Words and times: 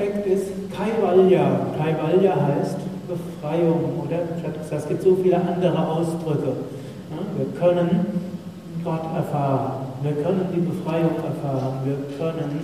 Aspekt 0.00 0.26
ist 0.26 0.46
Kaivalya. 0.72 1.60
Kaivalya 1.76 2.34
heißt 2.34 2.78
Befreiung, 3.06 4.00
oder? 4.02 4.20
Ich 4.38 4.46
hatte 4.46 4.58
gesagt, 4.58 4.82
es 4.82 4.88
gibt 4.88 5.02
so 5.02 5.16
viele 5.22 5.36
andere 5.36 5.86
Ausdrücke. 5.88 6.52
Wir 7.36 7.60
können 7.60 8.06
Gott 8.82 9.02
erfahren, 9.14 9.72
wir 10.02 10.12
können 10.12 10.46
die 10.54 10.60
Befreiung 10.60 11.16
erfahren, 11.16 11.80
wir 11.84 11.96
können 12.16 12.62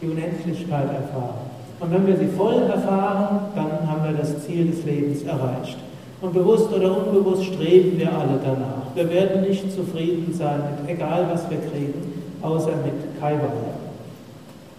die 0.00 0.06
Unendlichkeit 0.06 0.86
erfahren. 0.86 1.50
Und 1.80 1.92
wenn 1.92 2.06
wir 2.06 2.16
sie 2.16 2.28
voll 2.28 2.62
erfahren, 2.62 3.40
dann 3.54 3.86
haben 3.86 4.04
wir 4.04 4.18
das 4.18 4.46
Ziel 4.46 4.70
des 4.70 4.82
Lebens 4.84 5.22
erreicht. 5.24 5.76
Und 6.22 6.32
bewusst 6.32 6.72
oder 6.72 6.96
unbewusst 6.96 7.44
streben 7.44 7.98
wir 7.98 8.08
alle 8.08 8.38
danach. 8.42 8.94
Wir 8.94 9.10
werden 9.10 9.42
nicht 9.42 9.70
zufrieden 9.72 10.32
sein 10.32 10.60
mit 10.80 10.96
egal 10.96 11.26
was 11.30 11.48
wir 11.50 11.58
kriegen, 11.58 12.24
außer 12.40 12.72
mit 12.84 13.20
Kaivalya. 13.20 13.89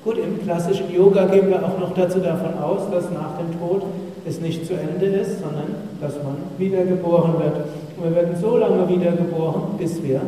Gut, 0.03 0.17
im 0.17 0.41
klassischen 0.43 0.91
Yoga 0.91 1.25
gehen 1.25 1.49
wir 1.49 1.63
auch 1.63 1.77
noch 1.77 1.93
dazu 1.93 2.19
davon 2.19 2.57
aus, 2.57 2.89
dass 2.89 3.11
nach 3.11 3.37
dem 3.37 3.59
Tod 3.59 3.83
es 4.25 4.41
nicht 4.41 4.65
zu 4.65 4.73
Ende 4.73 5.05
ist, 5.05 5.41
sondern 5.41 5.75
dass 5.99 6.15
man 6.23 6.37
wiedergeboren 6.57 7.33
wird. 7.33 7.55
Und 7.97 8.03
wir 8.05 8.15
werden 8.15 8.35
so 8.41 8.57
lange 8.57 8.89
wiedergeboren, 8.89 9.77
bis 9.77 10.01
wir 10.01 10.21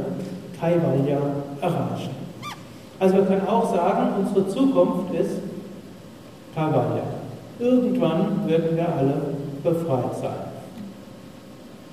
Kaivalya 0.60 1.18
erreichen. 1.60 2.12
Also 3.00 3.16
wir 3.16 3.24
können 3.24 3.48
auch 3.48 3.74
sagen, 3.74 4.10
unsere 4.20 4.48
Zukunft 4.48 5.12
ist 5.16 5.40
Kaivalya. 6.54 7.04
Irgendwann 7.60 8.48
werden 8.48 8.76
wir 8.76 8.88
alle 8.88 9.14
befreit 9.64 10.16
sein. 10.22 10.54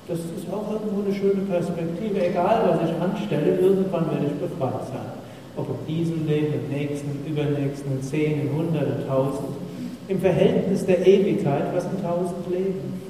Das 0.06 0.18
ist 0.18 0.52
auch 0.52 0.70
irgendwo 0.70 1.02
eine 1.02 1.14
schöne 1.14 1.42
Perspektive. 1.42 2.26
Egal, 2.26 2.60
was 2.68 2.90
ich 2.90 2.94
anstelle, 3.00 3.56
irgendwann 3.58 4.10
werde 4.10 4.26
ich 4.26 4.32
befreit 4.32 4.86
sein. 4.88 5.19
Ob 5.56 5.68
in 5.88 5.94
diesem 5.94 6.26
Leben, 6.26 6.54
im 6.54 6.76
nächsten, 6.76 7.10
im 7.10 7.32
übernächsten, 7.32 7.92
in 7.92 8.02
zehn, 8.02 8.40
in 8.42 8.56
hundert, 8.56 9.00
in 9.00 9.06
tausend. 9.06 9.48
Im 10.08 10.20
Verhältnis 10.20 10.86
der 10.86 11.06
Ewigkeit, 11.06 11.74
was 11.74 11.84
in 11.84 12.02
tausend 12.02 12.50
Leben? 12.50 13.00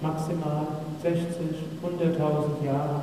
Maximal 0.00 0.66
60, 1.02 1.20
100.000 1.82 2.66
Jahre. 2.66 3.02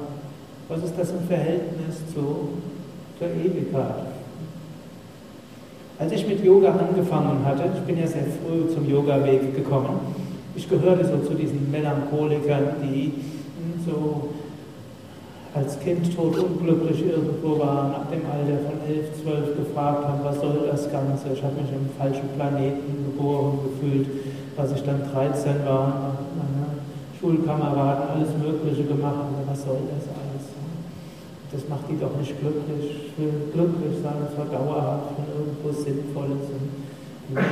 Was 0.69 0.83
ist 0.83 0.93
das 0.97 1.11
im 1.11 1.27
Verhältnis 1.27 1.97
zu, 2.13 2.49
zur 3.19 3.27
Ewigkeit? 3.27 4.07
Als 5.99 6.11
ich 6.11 6.27
mit 6.27 6.43
Yoga 6.43 6.71
angefangen 6.71 7.45
hatte, 7.45 7.63
ich 7.75 7.81
bin 7.83 7.99
ja 7.99 8.07
sehr 8.07 8.25
früh 8.25 8.73
zum 8.73 8.89
Yoga-Weg 8.89 9.55
gekommen, 9.55 9.99
ich 10.55 10.69
gehörte 10.69 11.05
so 11.05 11.17
zu 11.27 11.33
diesen 11.33 11.71
Melancholikern, 11.71 12.75
die 12.83 13.11
so 13.85 14.29
als 15.53 15.79
Kind 15.79 16.15
tot 16.15 16.35
unglücklich 16.37 17.05
irgendwo 17.05 17.59
waren, 17.59 17.93
ab 17.93 18.09
dem 18.09 18.25
Alter 18.25 18.57
von 18.65 18.81
11, 18.89 19.21
12 19.21 19.57
gefragt 19.57 20.07
haben, 20.07 20.19
was 20.23 20.41
soll 20.41 20.65
das 20.65 20.91
Ganze? 20.91 21.29
Ich 21.33 21.43
habe 21.43 21.61
mich 21.61 21.69
im 21.69 21.89
falschen 21.97 22.27
Planeten 22.35 23.05
geboren 23.05 23.59
gefühlt, 23.69 24.07
als 24.57 24.73
ich 24.73 24.81
dann 24.81 25.01
13 25.13 25.65
war, 25.65 26.17
meine 26.33 26.81
Schulkameraden 27.21 28.17
alles 28.17 28.33
Mögliche 28.41 28.83
gemacht 28.89 29.29
haben, 29.29 29.45
was 29.45 29.61
soll 29.61 29.77
das 29.93 30.09
alles? 30.09 30.49
Das 31.53 31.69
macht 31.69 31.85
die 31.85 32.01
doch 32.01 32.17
nicht 32.17 32.33
glücklich. 32.41 33.13
Ich 33.13 33.17
will 33.21 33.53
glücklich 33.53 34.01
sein, 34.01 34.25
es 34.25 34.33
war 34.33 34.49
dauerhaft 34.49 35.13
und 35.21 35.29
irgendwo 35.37 35.69
Sinnvolles 35.69 36.49
und 36.49 36.73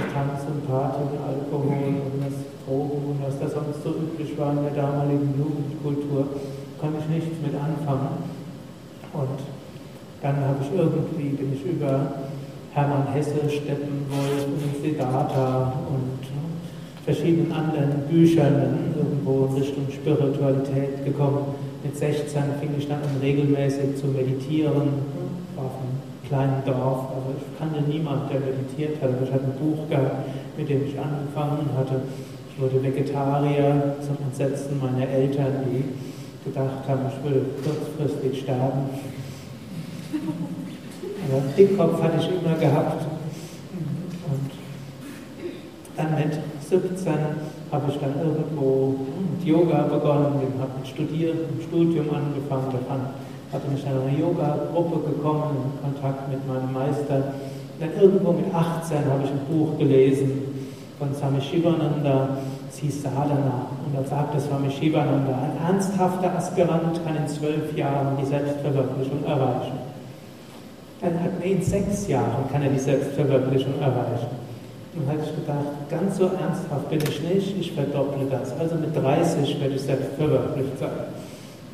Tanz 0.09 0.41
und 0.49 0.65
Party 0.65 1.05
und 1.05 1.21
Alkohol 1.21 2.01
und 2.01 2.17
das 2.17 2.37
Drogen 2.65 3.13
und 3.13 3.21
was 3.21 3.37
da 3.37 3.45
sonst 3.45 3.85
so 3.85 3.93
üblich 3.93 4.33
war 4.37 4.57
in 4.57 4.65
der 4.65 4.73
damaligen 4.73 5.37
Jugendkultur 5.37 6.25
konnte 6.81 6.97
ich 6.99 7.15
nichts 7.15 7.37
mit 7.45 7.53
anfangen. 7.53 8.25
Und 9.13 9.39
dann 10.21 10.35
habe 10.37 10.57
ich 10.61 10.77
irgendwie, 10.77 11.37
bin 11.37 11.53
ich 11.53 11.63
über 11.63 12.13
Hermann 12.73 13.07
Hesse, 13.13 13.47
Steppenwolf 13.47 14.47
und 14.47 14.81
Siddhartha 14.81 15.73
und 15.87 16.19
verschiedenen 17.05 17.51
anderen 17.51 18.07
Büchern 18.09 18.93
irgendwo 18.97 19.45
in 19.45 19.61
Richtung 19.61 19.85
Spiritualität 19.91 21.05
gekommen. 21.05 21.55
Mit 21.83 21.97
16 21.97 22.41
fing 22.59 22.69
ich 22.77 22.87
dann 22.87 23.01
an, 23.01 23.21
regelmäßig 23.21 23.97
zu 23.97 24.07
meditieren, 24.07 24.89
auf 25.57 25.73
einem 25.81 25.97
kleinen 26.27 26.63
Dorf, 26.65 27.09
also 27.11 27.35
ich 27.37 27.59
kannte 27.59 27.81
niemanden, 27.89 28.29
der 28.29 28.39
meditiert 28.39 29.01
hatte. 29.01 29.15
Ich 29.23 29.31
hatte 29.31 29.45
ein 29.45 29.59
Buch 29.59 29.89
gehabt, 29.89 30.29
mit 30.57 30.69
dem 30.69 30.85
ich 30.85 30.95
angefangen 30.97 31.69
hatte. 31.75 32.01
Ich 32.53 32.61
wurde 32.61 32.83
Vegetarier 32.83 33.95
zum 33.99 34.17
Entsetzen 34.23 34.79
meiner 34.79 35.09
Eltern, 35.09 35.65
die 35.65 35.83
gedacht 36.43 36.87
haben, 36.87 37.01
ich 37.09 37.23
will 37.23 37.45
kurzfristig 37.63 38.41
sterben. 38.41 38.89
Aber 41.29 41.41
Dickkopf 41.57 42.01
hatte 42.01 42.17
ich 42.19 42.29
immer 42.29 42.55
gehabt. 42.57 43.05
Und 44.29 44.51
dann 45.95 46.15
mit 46.15 46.39
17 46.61 47.13
habe 47.71 47.91
ich 47.91 47.97
dann 47.99 48.15
irgendwo 48.19 48.95
mit 49.31 49.45
Yoga 49.45 49.83
begonnen, 49.83 50.41
habe 50.59 50.71
mit 50.79 50.87
Studieren, 50.87 51.37
mit 51.55 51.63
Studium 51.63 52.07
angefangen, 52.13 52.71
davon 52.71 53.01
hatte 53.51 53.69
mich 53.69 53.83
dann 53.83 54.01
eine 54.07 54.17
Yoga-Gruppe 54.17 55.09
gekommen, 55.09 55.73
in 55.73 55.93
Kontakt 55.93 56.29
mit 56.29 56.45
meinem 56.47 56.71
Meister. 56.73 57.33
Dann 57.79 57.89
irgendwo 57.99 58.31
mit 58.31 58.53
18 58.53 58.97
habe 59.05 59.23
ich 59.23 59.31
ein 59.31 59.45
Buch 59.49 59.77
gelesen 59.77 60.31
von 60.97 61.13
Swami 61.13 61.41
Shivananda, 61.41 62.37
Sadhana. 62.71 63.70
Und 63.91 64.05
da 64.05 64.09
sagt 64.09 64.35
es 64.37 64.45
Swami 64.45 64.71
Shivananda, 64.71 65.35
ein 65.35 65.75
ernsthafter 65.75 66.33
Aspirant 66.33 67.03
kann 67.03 67.17
in 67.17 67.27
zwölf 67.27 67.75
Jahren 67.75 68.15
die 68.21 68.25
Selbstverwirklichung 68.25 69.25
erreichen. 69.25 69.79
Dann 71.01 71.19
hat 71.19 71.37
man 71.37 71.43
in 71.43 71.61
sechs 71.61 72.07
Jahren 72.07 72.47
kann 72.49 72.61
er 72.61 72.69
die 72.69 72.79
Selbstverwirklichung 72.79 73.81
erreichen. 73.81 74.31
Und 74.95 75.07
hatte 75.09 75.27
ich 75.27 75.35
gedacht, 75.35 75.89
ganz 75.89 76.17
so 76.17 76.23
ernsthaft 76.23 76.89
bin 76.89 76.99
ich 77.03 77.21
nicht, 77.21 77.59
ich 77.59 77.73
verdopple 77.73 78.27
das. 78.29 78.57
Also 78.57 78.75
mit 78.75 78.95
30 78.95 79.59
werde 79.59 79.75
ich 79.75 79.81
selbstverwirklicht 79.81 80.79
sein. 80.79 81.11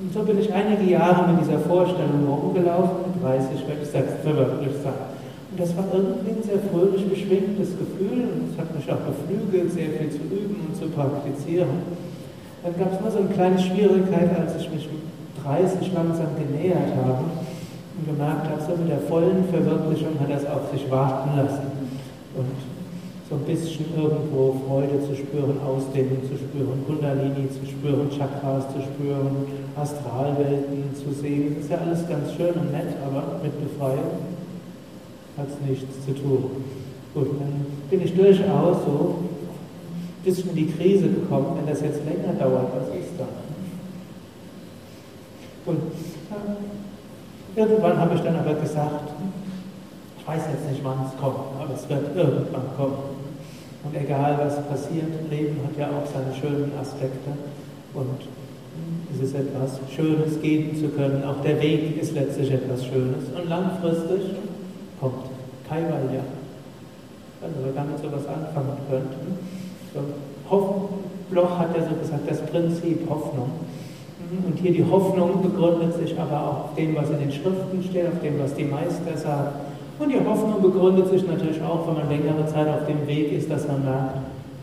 Und 0.02 0.14
so 0.14 0.22
bin 0.22 0.40
ich 0.40 0.52
einige 0.52 0.90
Jahre 0.90 1.32
mit 1.32 1.42
dieser 1.42 1.60
Vorstellung 1.60 2.26
rumgelaufen, 2.26 3.14
mit 3.14 3.24
30 3.24 3.68
werde 3.68 3.82
ich 3.84 3.90
selbstverwirklicht 3.90 4.82
sein. 4.82 5.06
Und 5.52 5.60
das 5.60 5.78
war 5.78 5.86
irgendwie 5.94 6.32
ein 6.32 6.44
sehr 6.44 6.60
fröhlich 6.72 7.08
beschwingtes 7.08 7.78
Gefühl 7.78 8.26
und 8.26 8.54
es 8.54 8.58
hat 8.58 8.74
mich 8.74 8.90
auch 8.90 9.06
beflügelt, 9.06 9.72
sehr 9.72 9.90
viel 9.90 10.10
zu 10.10 10.24
üben 10.34 10.66
und 10.68 10.76
zu 10.76 10.90
praktizieren. 10.90 12.07
Dann 12.64 12.78
gab 12.78 12.94
es 12.94 13.02
nur 13.02 13.12
so 13.12 13.20
eine 13.20 13.30
kleine 13.30 13.60
Schwierigkeit, 13.60 14.30
als 14.38 14.56
ich 14.56 14.70
mich 14.72 14.90
mit 14.90 15.02
30 15.46 15.94
langsam 15.94 16.28
genähert 16.36 16.96
habe 16.98 17.24
und 17.98 18.06
gemerkt 18.06 18.50
habe, 18.50 18.62
so 18.62 18.76
mit 18.76 18.90
der 18.90 19.00
vollen 19.00 19.46
Verwirklichung 19.50 20.20
hat 20.20 20.30
es 20.30 20.46
auf 20.46 20.72
sich 20.72 20.90
warten 20.92 21.38
lassen. 21.38 21.72
Und 22.36 22.52
so 23.30 23.36
ein 23.36 23.44
bisschen 23.44 23.86
irgendwo 23.96 24.56
Freude 24.68 25.04
zu 25.04 25.16
spüren, 25.16 25.60
Ausdehnung 25.60 26.24
zu 26.24 26.38
spüren, 26.38 26.84
Kundalini 26.88 27.50
zu 27.52 27.66
spüren, 27.66 28.10
Chakras 28.10 28.64
zu 28.72 28.80
spüren, 28.82 29.36
Astralwelten 29.76 30.96
zu 30.96 31.12
sehen. 31.12 31.56
Das 31.56 31.66
ist 31.66 31.72
ja 31.72 31.78
alles 31.78 32.08
ganz 32.08 32.34
schön 32.34 32.56
und 32.56 32.72
nett, 32.72 32.96
aber 33.06 33.44
mit 33.44 33.52
Befreiung 33.60 34.24
hat 35.38 35.48
es 35.50 35.70
nichts 35.70 36.06
zu 36.06 36.14
tun. 36.14 36.64
Gut, 37.14 37.28
dann 37.40 37.66
bin 37.90 38.02
ich 38.02 38.16
durchaus 38.16 38.78
so 38.86 39.16
ein 40.28 40.36
bisschen 40.36 40.50
in 40.50 40.56
die 40.56 40.72
Krise 40.74 41.08
gekommen, 41.08 41.58
wenn 41.58 41.68
das 41.68 41.82
jetzt 41.82 42.02
länger 42.06 42.34
dauert, 42.38 42.68
was 42.76 42.90
ist 43.00 43.12
da? 43.18 43.26
Und 45.66 45.82
irgendwann 47.56 47.98
habe 47.98 48.16
ich 48.16 48.22
dann 48.22 48.36
aber 48.36 48.54
gesagt, 48.56 49.10
ich 50.20 50.28
weiß 50.28 50.42
jetzt 50.52 50.70
nicht, 50.70 50.84
wann 50.84 51.06
es 51.06 51.20
kommt, 51.20 51.56
aber 51.60 51.74
es 51.74 51.88
wird 51.90 52.16
irgendwann 52.16 52.76
kommen. 52.76 53.18
Und 53.84 53.96
egal 53.96 54.38
was 54.40 54.62
passiert, 54.68 55.08
Leben 55.30 55.60
hat 55.64 55.78
ja 55.78 55.88
auch 55.88 56.06
seine 56.12 56.36
schönen 56.36 56.72
Aspekte 56.80 57.32
und 57.94 58.20
es 59.14 59.30
ist 59.30 59.36
etwas 59.36 59.80
Schönes 59.96 60.42
geben 60.42 60.76
zu 60.78 60.90
können. 60.90 61.24
Auch 61.24 61.42
der 61.42 61.62
Weg 61.62 62.02
ist 62.02 62.14
letztlich 62.14 62.52
etwas 62.52 62.86
Schönes. 62.86 63.24
Und 63.34 63.50
langfristig 63.50 64.22
kommt 65.00 65.26
Kaivalya. 65.70 66.24
Also 67.42 67.56
wir 67.64 67.74
damit 67.74 67.98
sowas 68.00 68.28
anfangen 68.28 68.78
könnten. 68.90 69.67
Bloch 71.30 71.60
hat 71.60 71.76
ja 71.76 71.84
so 71.84 71.96
gesagt, 71.96 72.30
das 72.30 72.42
Prinzip 72.42 73.10
Hoffnung. 73.10 73.50
Und 74.46 74.60
hier 74.60 74.72
die 74.72 74.84
Hoffnung 74.84 75.42
begründet 75.42 75.96
sich 75.96 76.18
aber 76.20 76.38
auch 76.38 76.64
auf 76.66 76.76
dem, 76.76 76.96
was 76.96 77.10
in 77.10 77.20
den 77.20 77.32
Schriften 77.32 77.84
steht, 77.84 78.08
auf 78.08 78.22
dem, 78.22 78.40
was 78.40 78.54
die 78.56 78.66
Meister 78.66 79.16
sagen. 79.16 79.50
Und 80.00 80.10
die 80.10 80.20
Hoffnung 80.20 80.62
begründet 80.62 81.10
sich 81.10 81.26
natürlich 81.26 81.62
auch, 81.62 81.88
wenn 81.88 81.96
man 81.96 82.10
längere 82.10 82.46
Zeit 82.48 82.68
auf 82.68 82.86
dem 82.88 83.08
Weg 83.08 83.32
ist, 83.32 83.50
dass 83.50 83.68
man 83.68 83.84
merkt, 83.84 84.18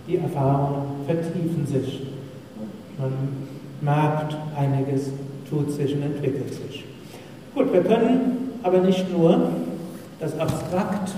die 0.07 0.19
Erfahrungen 0.19 0.83
vertiefen 1.07 1.67
sich. 1.67 2.03
Man 2.99 3.13
merkt, 3.81 4.37
einiges 4.57 5.11
tut 5.49 5.71
sich 5.73 5.95
und 5.95 6.03
entwickelt 6.03 6.53
sich. 6.55 6.85
Gut, 7.55 7.73
wir 7.73 7.83
können 7.83 8.51
aber 8.63 8.79
nicht 8.79 9.11
nur 9.17 9.49
das 10.21 10.39
abstrakt 10.39 11.11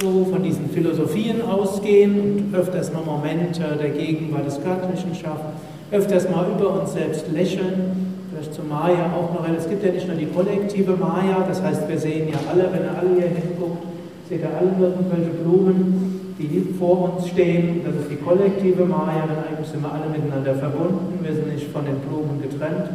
so 0.00 0.26
von 0.30 0.42
diesen 0.42 0.70
Philosophien 0.70 1.42
ausgehen 1.42 2.20
und 2.50 2.54
öfters 2.54 2.92
mal 2.92 3.02
Momente 3.04 3.62
der 3.80 3.90
Gegenwart 3.90 4.46
des 4.46 4.60
Göttlichen 4.62 5.14
schaffen, 5.14 5.50
öfters 5.90 6.28
mal 6.30 6.46
über 6.56 6.80
uns 6.80 6.92
selbst 6.92 7.30
lächeln 7.32 8.06
vielleicht 8.30 8.54
zu 8.54 8.62
Maya 8.62 9.10
auch 9.16 9.34
noch, 9.34 9.48
es 9.56 9.68
gibt 9.68 9.84
ja 9.84 9.90
nicht 9.90 10.06
nur 10.06 10.16
die 10.16 10.26
kollektive 10.26 10.96
Maya, 10.96 11.44
das 11.48 11.62
heißt, 11.62 11.88
wir 11.88 11.98
sehen 11.98 12.28
ja 12.28 12.38
alle, 12.50 12.68
wenn 12.72 12.84
ihr 12.84 12.96
alle 12.96 13.20
hier 13.20 13.28
hinguckt, 13.28 13.82
Seht 14.28 14.42
ihr 14.42 14.50
alle 14.54 14.68
irgendwelche 14.68 15.30
Blumen, 15.42 16.34
die 16.38 16.74
vor 16.78 17.14
uns 17.14 17.28
stehen? 17.28 17.80
Das 17.82 17.94
ist 17.94 18.10
die 18.10 18.16
kollektive 18.16 18.84
Maya, 18.84 19.24
denn 19.26 19.40
eigentlich 19.48 19.68
sind 19.68 19.82
wir 19.82 19.90
alle 19.90 20.04
miteinander 20.12 20.54
verbunden, 20.54 21.18
wir 21.22 21.32
sind 21.32 21.50
nicht 21.50 21.68
von 21.72 21.86
den 21.86 21.96
Blumen 22.00 22.36
getrennt. 22.42 22.90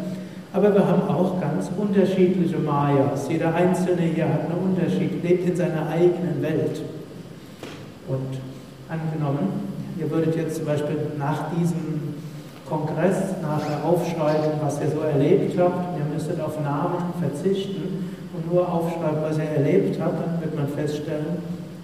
Aber 0.54 0.72
wir 0.72 0.88
haben 0.88 1.02
auch 1.10 1.42
ganz 1.42 1.72
unterschiedliche 1.76 2.60
Mayas. 2.60 3.28
Jeder 3.28 3.56
Einzelne 3.56 4.04
hier 4.04 4.30
hat 4.30 4.42
einen 4.42 4.60
Unterschied, 4.64 5.24
lebt 5.24 5.50
in 5.50 5.56
seiner 5.56 5.90
eigenen 5.90 6.44
Welt. 6.44 6.80
Und 8.08 8.38
angenommen, 8.88 9.50
ihr 10.00 10.12
würdet 10.12 10.36
jetzt 10.36 10.58
zum 10.58 10.66
Beispiel 10.66 10.96
nach 11.18 11.50
diesem 11.58 12.14
Kongress 12.70 13.34
nachher 13.42 13.84
aufschreiben, 13.84 14.60
was 14.62 14.80
ihr 14.80 14.92
so 14.92 15.00
erlebt 15.00 15.60
habt. 15.60 15.98
Ihr 15.98 16.06
müsstet 16.14 16.40
auf 16.40 16.62
Namen 16.62 17.14
verzichten 17.20 18.14
und 18.36 18.54
nur 18.54 18.72
aufschreiben, 18.72 19.24
was 19.24 19.40
ihr 19.40 19.46
erlebt 19.46 20.00
habt. 20.00 20.22
Dann 20.22 20.40
wird 20.40 20.56
man 20.56 20.68
feststellen, 20.68 21.42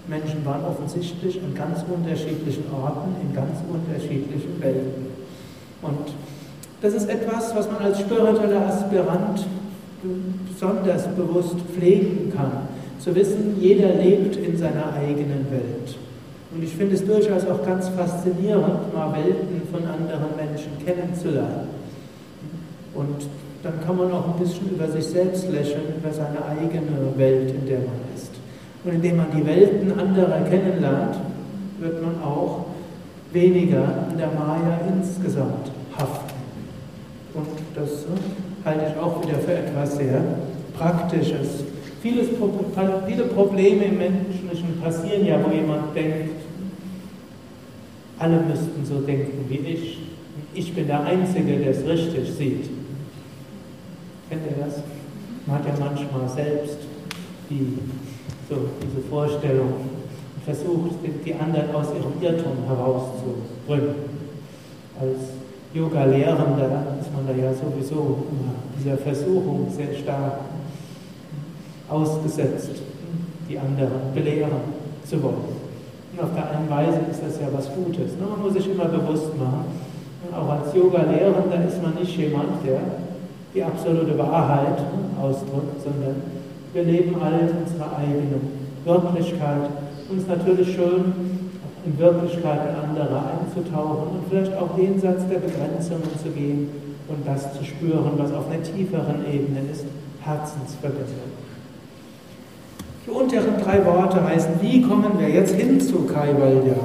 Menschen 0.08 0.46
waren 0.46 0.64
offensichtlich 0.66 1.42
an 1.42 1.56
ganz 1.56 1.84
unterschiedlichen 1.90 2.66
Orten, 2.72 3.16
in 3.22 3.34
ganz 3.34 3.58
unterschiedlichen 3.68 4.62
Welten. 4.62 5.08
Und 5.82 6.14
das 6.82 6.94
ist 6.94 7.10
etwas, 7.10 7.56
was 7.56 7.70
man 7.70 7.82
als 7.84 8.00
spiritueller 8.00 8.68
Aspirant 8.68 9.46
besonders 10.48 11.08
bewusst 11.10 11.56
pflegen 11.76 12.32
kann. 12.36 12.52
Zu 13.00 13.16
wissen, 13.16 13.58
jeder 13.60 13.96
lebt 13.96 14.36
in 14.36 14.58
seiner 14.58 14.94
eigenen 14.94 15.46
Welt. 15.52 15.98
Und 16.52 16.64
ich 16.64 16.76
finde 16.76 16.96
es 16.96 17.06
durchaus 17.06 17.46
auch 17.48 17.66
ganz 17.66 17.90
faszinierend, 17.90 18.94
mal 18.94 19.14
Welten 19.14 19.62
von 19.72 19.82
anderen 19.86 20.36
Menschen 20.36 20.72
kennenzulernen. 20.84 21.70
Und 22.96 23.28
dann 23.64 23.74
kann 23.86 23.98
man 23.98 24.12
auch 24.12 24.34
ein 24.34 24.40
bisschen 24.40 24.70
über 24.70 24.88
sich 24.88 25.06
selbst 25.06 25.50
lächeln, 25.52 25.94
über 25.98 26.12
seine 26.12 26.44
eigene 26.46 27.18
Welt, 27.18 27.52
in 27.52 27.68
der 27.68 27.80
man 27.80 28.00
ist. 28.16 28.32
Und 28.84 28.96
indem 28.96 29.18
man 29.18 29.28
die 29.36 29.46
Welten 29.46 30.00
anderer 30.00 30.42
kennenlernt, 30.50 31.18
wird 31.80 32.02
man 32.02 32.22
auch 32.24 32.66
weniger 33.32 33.84
an 33.84 34.18
der 34.18 34.28
Maya 34.28 34.80
insgesamt. 34.88 35.72
Und 37.34 37.48
das 37.76 37.90
äh, 37.90 38.66
halte 38.66 38.92
ich 38.92 39.02
auch 39.02 39.24
wieder 39.24 39.40
für 39.40 39.54
etwas 39.54 39.98
sehr 39.98 40.22
Praktisches. 40.74 41.64
Vieles, 42.02 42.30
viele 43.06 43.24
Probleme 43.24 43.84
im 43.84 43.98
Menschlichen 43.98 44.80
passieren 44.82 45.26
ja, 45.26 45.38
wo 45.44 45.54
jemand 45.54 45.94
denkt, 45.94 46.36
alle 48.18 48.40
müssten 48.40 48.86
so 48.86 49.02
denken 49.02 49.46
wie 49.50 49.58
ich. 49.58 50.00
Ich 50.54 50.74
bin 50.74 50.88
der 50.88 51.04
Einzige, 51.04 51.58
der 51.58 51.72
es 51.72 51.86
richtig 51.86 52.32
sieht. 52.32 52.70
Kennt 54.30 54.42
ihr 54.46 54.66
das? 54.66 54.82
Man 55.46 55.58
hat 55.58 55.66
ja 55.66 55.74
manchmal 55.80 56.30
selbst 56.30 56.78
die, 57.50 57.78
so, 58.50 58.56
diese 58.82 59.08
Vorstellung 59.10 59.68
und 59.68 60.44
versucht, 60.46 60.96
die 61.26 61.34
anderen 61.34 61.76
aus 61.76 61.88
ihrem 61.88 62.22
Irrtum 62.22 62.66
herauszubringen. 62.68 63.96
Als 65.00 65.39
Yoga-Lehrender 65.74 66.98
ist 67.00 67.14
man 67.14 67.28
da 67.28 67.34
ja 67.34 67.54
sowieso 67.54 68.24
dieser 68.80 68.98
Versuchung 68.98 69.68
sehr 69.70 69.94
stark 69.94 70.40
ausgesetzt, 71.88 72.72
die 73.48 73.60
anderen 73.60 74.14
belehren 74.16 74.50
zu 75.06 75.22
wollen. 75.22 75.60
Und 76.14 76.24
auf 76.24 76.34
der 76.34 76.50
einen 76.50 76.70
Weise 76.70 77.00
ist 77.12 77.22
das 77.24 77.40
ja 77.40 77.48
was 77.52 77.70
Gutes. 77.74 78.14
Ne? 78.18 78.26
Man 78.30 78.42
muss 78.42 78.54
sich 78.54 78.70
immer 78.72 78.86
bewusst 78.86 79.38
machen, 79.38 79.66
auch 80.36 80.50
als 80.50 80.74
Yoga-Lehrender 80.74 81.66
ist 81.68 81.82
man 81.82 81.96
nicht 81.96 82.18
jemand, 82.18 82.66
der 82.66 82.82
die 83.54 83.64
absolute 83.64 84.18
Wahrheit 84.18 84.78
ausdrückt, 85.22 85.82
sondern 85.84 86.22
wir 86.74 86.84
leben 86.84 87.16
alle 87.22 87.40
in 87.40 87.58
unserer 87.64 87.98
eigenen 87.98 88.42
Wirklichkeit. 88.86 89.70
Uns 90.10 90.28
natürlich 90.28 90.76
schön 90.76 91.14
in 91.86 91.98
Wirklichkeiten 91.98 92.76
anderer 92.76 93.24
einzutauchen 93.40 94.10
und 94.16 94.24
vielleicht 94.30 94.56
auch 94.56 94.78
jenseits 94.78 95.28
der 95.28 95.40
Begrenzungen 95.40 96.10
zu 96.22 96.30
gehen 96.30 96.70
und 97.08 97.26
das 97.26 97.54
zu 97.58 97.64
spüren, 97.64 98.12
was 98.18 98.32
auf 98.34 98.50
einer 98.50 98.62
tieferen 98.62 99.26
Ebene 99.32 99.62
ist, 99.72 99.86
Herzensverbindung. 100.22 101.32
Die 103.06 103.12
unteren 103.12 103.62
drei 103.64 103.84
Worte 103.86 104.24
heißen, 104.24 104.54
wie 104.62 104.82
kommen 104.82 105.18
wir 105.18 105.30
jetzt 105.30 105.56
hin 105.56 105.80
zu 105.80 106.06
Kaivalya? 106.06 106.76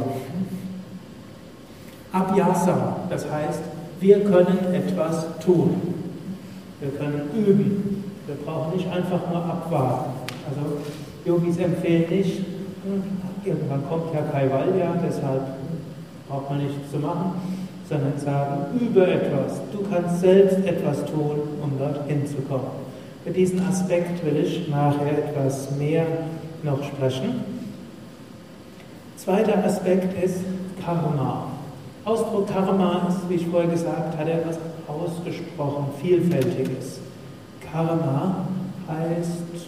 Abhyasa, 2.13 2.97
das 3.11 3.31
heißt, 3.31 3.61
wir 4.01 4.21
können 4.21 4.59
etwas 4.73 5.27
tun. 5.45 5.81
Wir 6.81 6.91
können 6.91 7.31
üben. 7.35 8.05
Wir 8.27 8.37
brauchen 8.37 8.77
nicht 8.77 8.87
einfach 8.91 9.21
nur 9.31 9.45
abwarten. 9.45 10.11
Also 10.49 10.79
Yogis 11.25 11.59
empfehlen 11.59 12.09
nicht, 12.11 12.45
irgendwann 13.45 13.87
kommt 13.89 14.15
ja 14.15 14.23
Kaivalya, 14.23 14.95
deshalb 15.07 15.43
braucht 16.29 16.51
man 16.51 16.59
nichts 16.59 16.91
zu 16.91 16.99
machen, 16.99 17.33
sondern 17.89 18.19
sagen, 18.19 18.81
übe 18.81 19.07
etwas. 19.07 19.61
Du 19.73 19.85
kannst 19.91 20.21
selbst 20.21 20.59
etwas 20.67 21.05
tun, 21.07 21.41
um 21.63 21.73
dort 21.79 22.07
hinzukommen. 22.09 22.85
Für 23.25 23.31
diesen 23.31 23.67
Aspekt 23.67 24.25
will 24.25 24.37
ich 24.37 24.69
nachher 24.69 25.19
etwas 25.19 25.71
mehr 25.79 26.07
noch 26.63 26.83
sprechen. 26.83 27.45
Zweiter 29.17 29.65
Aspekt 29.65 30.23
ist 30.23 30.41
Karma. 30.85 31.47
Ausdruck 32.05 32.49
Karma 32.49 33.07
ist, 33.09 33.29
wie 33.31 33.35
ich 33.37 33.47
vorher 33.47 33.71
gesagt 33.71 34.19
hatte, 34.19 34.31
etwas 34.31 34.59
ausgesprochen 34.87 35.87
Vielfältiges. 36.03 37.01
Karma 37.73 38.47
heißt 38.89 39.67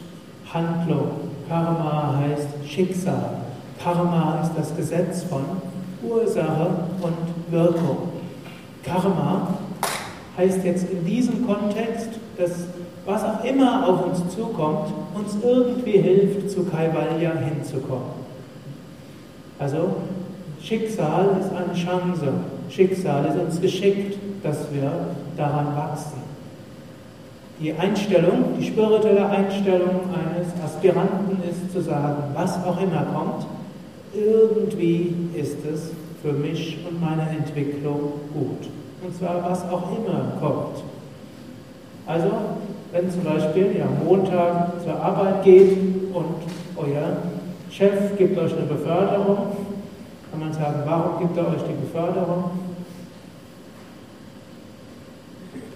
Handlung. 0.52 1.10
Karma 1.48 2.20
heißt 2.20 2.70
Schicksal. 2.70 3.45
Karma 3.82 4.40
ist 4.42 4.52
das 4.56 4.76
Gesetz 4.76 5.22
von 5.24 5.44
Ursache 6.02 6.68
und 7.00 7.52
Wirkung. 7.52 8.08
Karma 8.84 9.54
heißt 10.36 10.64
jetzt 10.64 10.90
in 10.90 11.04
diesem 11.04 11.46
Kontext, 11.46 12.10
dass 12.36 12.66
was 13.06 13.22
auch 13.22 13.44
immer 13.44 13.88
auf 13.88 14.04
uns 14.04 14.34
zukommt, 14.34 14.92
uns 15.14 15.36
irgendwie 15.42 15.98
hilft, 15.98 16.50
zu 16.50 16.64
Kaivalya 16.64 17.32
hinzukommen. 17.38 18.26
Also 19.58 19.96
Schicksal 20.60 21.36
ist 21.40 21.50
eine 21.52 21.72
Chance. 21.74 22.32
Schicksal 22.68 23.26
ist 23.26 23.38
uns 23.38 23.60
geschickt, 23.60 24.18
dass 24.42 24.72
wir 24.72 24.90
daran 25.36 25.76
wachsen. 25.76 26.26
Die 27.60 27.72
Einstellung, 27.72 28.58
die 28.58 28.66
spirituelle 28.66 29.28
Einstellung 29.28 30.00
eines 30.12 30.48
Aspiranten 30.62 31.38
ist 31.48 31.72
zu 31.72 31.80
sagen, 31.80 32.16
was 32.34 32.56
auch 32.64 32.80
immer 32.82 33.06
kommt, 33.14 33.46
irgendwie 34.16 35.14
ist 35.34 35.58
es 35.64 35.90
für 36.22 36.32
mich 36.32 36.78
und 36.88 37.00
meine 37.00 37.28
Entwicklung 37.28 38.12
gut. 38.32 38.68
Und 39.02 39.16
zwar 39.16 39.42
was 39.48 39.62
auch 39.64 39.96
immer 39.96 40.32
kommt. 40.40 40.82
Also 42.06 42.30
wenn 42.92 43.10
zum 43.10 43.24
Beispiel 43.24 43.76
ihr 43.76 43.84
am 43.84 44.04
Montag 44.04 44.82
zur 44.82 44.94
Arbeit 44.94 45.42
geht 45.42 45.76
und 46.12 46.36
euer 46.76 47.18
Chef 47.70 48.16
gibt 48.16 48.38
euch 48.38 48.52
eine 48.52 48.66
Beförderung, 48.66 49.38
kann 50.30 50.40
man 50.40 50.52
sagen, 50.52 50.82
warum 50.86 51.18
gibt 51.18 51.36
er 51.36 51.48
euch 51.48 51.62
die 51.62 51.86
Beförderung? 51.86 52.50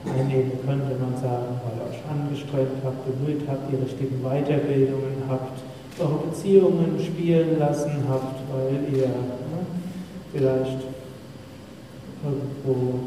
Einnehmen 0.07 0.53
könnte 0.65 0.97
man 0.99 1.15
sagen, 1.21 1.61
weil 1.63 1.77
ihr 1.77 1.91
euch 1.91 2.01
angestrengt 2.09 2.83
habt, 2.85 3.05
bemüht 3.05 3.43
habt, 3.49 3.71
die 3.71 3.77
richtigen 3.77 4.23
Weiterbildungen 4.23 5.25
habt, 5.29 5.61
eure 6.01 6.27
Beziehungen 6.29 6.99
spielen 6.99 7.59
lassen 7.59 8.05
habt, 8.09 8.41
weil 8.53 8.95
ihr 8.95 9.07
ne, 9.07 9.61
vielleicht 10.33 10.79
irgendwo 12.25 13.01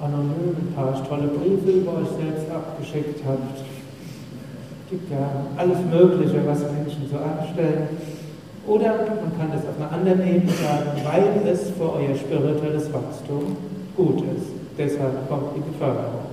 anonym 0.00 0.56
ein 0.56 0.72
paar 0.74 1.08
tolle 1.08 1.28
Briefe 1.28 1.70
über 1.78 1.92
euch 1.98 2.08
selbst 2.18 2.50
abgeschickt 2.50 3.20
habt. 3.26 3.58
Es 3.58 4.90
gibt 4.90 5.10
ja 5.10 5.30
alles 5.56 5.78
Mögliche, 5.90 6.46
was 6.46 6.60
Menschen 6.60 7.08
so 7.10 7.16
anstellen. 7.18 7.88
Oder 8.66 8.90
man 8.90 9.36
kann 9.38 9.50
das 9.52 9.62
auf 9.66 9.76
einer 9.78 9.92
anderen 9.92 10.20
Ebene 10.20 10.52
sagen, 10.52 10.90
weil 11.04 11.52
es 11.52 11.70
für 11.70 11.92
euer 11.92 12.14
spirituelles 12.14 12.92
Wachstum 12.92 13.56
gut 13.96 14.22
ist. 14.36 14.46
Deshalb 14.76 15.28
kommt 15.28 15.56
die 15.56 15.60
Beförderung. 15.60 16.30